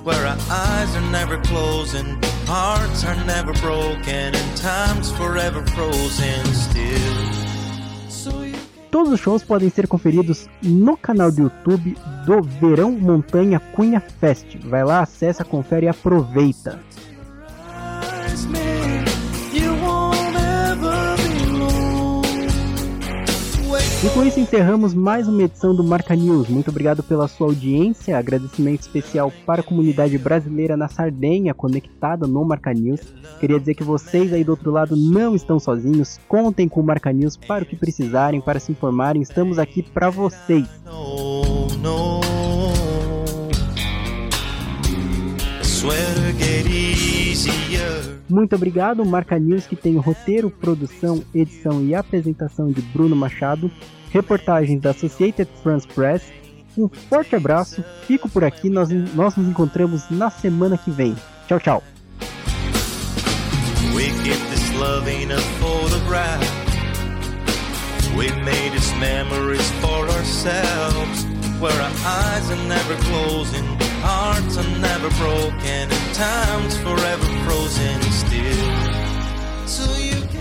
Where 0.04 0.26
our 0.26 0.36
eyes 0.50 0.96
are 0.96 1.12
never 1.12 1.38
closing, 1.44 2.18
hearts 2.48 3.04
are 3.04 3.24
never 3.26 3.54
broken, 3.62 4.34
and 4.34 4.58
time's 4.58 5.12
forever 5.12 5.64
frozen 5.68 6.44
still. 6.56 7.41
Todos 8.92 9.14
os 9.14 9.20
shows 9.22 9.42
podem 9.42 9.70
ser 9.70 9.88
conferidos 9.88 10.50
no 10.62 10.98
canal 10.98 11.32
do 11.32 11.44
YouTube 11.44 11.96
do 12.26 12.44
Verão 12.44 12.92
Montanha 12.92 13.58
Cunha 13.74 14.02
Fest. 14.02 14.58
Vai 14.66 14.84
lá, 14.84 15.00
acessa, 15.00 15.46
confere 15.46 15.86
e 15.86 15.90
aproveita. 15.90 16.78
E 24.04 24.10
com 24.10 24.24
isso 24.24 24.40
encerramos 24.40 24.96
mais 24.96 25.28
uma 25.28 25.44
edição 25.44 25.76
do 25.76 25.84
Marca 25.84 26.16
News. 26.16 26.50
Muito 26.50 26.72
obrigado 26.72 27.04
pela 27.04 27.28
sua 27.28 27.46
audiência. 27.46 28.18
Agradecimento 28.18 28.82
especial 28.82 29.32
para 29.46 29.62
a 29.62 29.64
comunidade 29.64 30.18
brasileira 30.18 30.76
na 30.76 30.88
Sardenha 30.88 31.54
conectada 31.54 32.26
no 32.26 32.44
Marca 32.44 32.74
News. 32.74 33.00
Queria 33.40 33.60
dizer 33.60 33.76
que 33.76 33.84
vocês 33.84 34.34
aí 34.34 34.44
do 34.44 34.54
outro 34.54 34.72
lado 34.72 34.96
não 34.96 35.36
estão 35.36 35.60
sozinhos. 35.60 36.20
Contem 36.28 36.68
com 36.68 36.80
o 36.80 36.84
Marca 36.84 37.14
News 37.14 37.38
para 37.38 37.64
o 37.64 37.68
que 37.68 37.76
precisarem, 37.76 38.42
para 38.42 38.60
se 38.60 38.72
informarem. 38.72 39.22
Estamos 39.22 39.60
aqui 39.60 39.84
para 39.84 40.10
vocês. 40.10 40.68
No, 40.84 41.68
no. 41.78 42.22
Muito 48.32 48.56
obrigado, 48.56 49.06
Marca 49.06 49.38
News, 49.38 49.68
que 49.68 49.76
tem 49.76 49.98
roteiro, 49.98 50.50
produção, 50.50 51.22
edição 51.36 51.84
e 51.84 51.94
apresentação 51.94 52.72
de 52.72 52.82
Bruno 52.82 53.14
Machado, 53.14 53.70
reportagens 54.10 54.80
da 54.80 54.92
Associated 54.92 55.50
France 55.62 55.86
Press. 55.86 56.24
Um 56.78 56.88
forte 56.88 57.36
abraço, 57.36 57.84
fico 58.08 58.30
por 58.30 58.46
aqui, 58.46 58.70
nós, 58.70 58.90
nós 59.14 59.36
nos 59.36 59.50
encontramos 59.50 60.10
na 60.10 60.30
semana 60.30 60.78
que 60.78 60.90
vem. 60.90 61.14
Tchau, 61.46 61.60
tchau. 61.60 61.84
We 68.14 68.28
made 68.44 68.76
its 68.76 68.94
memories 69.00 69.72
for 69.80 70.06
ourselves, 70.10 71.26
where 71.62 71.72
our 71.72 71.92
eyes 72.06 72.52
are 72.52 72.68
never 72.68 72.96
closing, 73.06 73.66
Hearts 74.04 74.58
are 74.58 74.80
never 74.80 75.10
broken 75.22 75.88
and 75.92 76.16
time's 76.16 76.76
forever 76.78 77.28
frozen 77.46 78.02
still. 78.12 79.68
So 79.68 79.86
you 79.96 80.20
can 80.34 80.41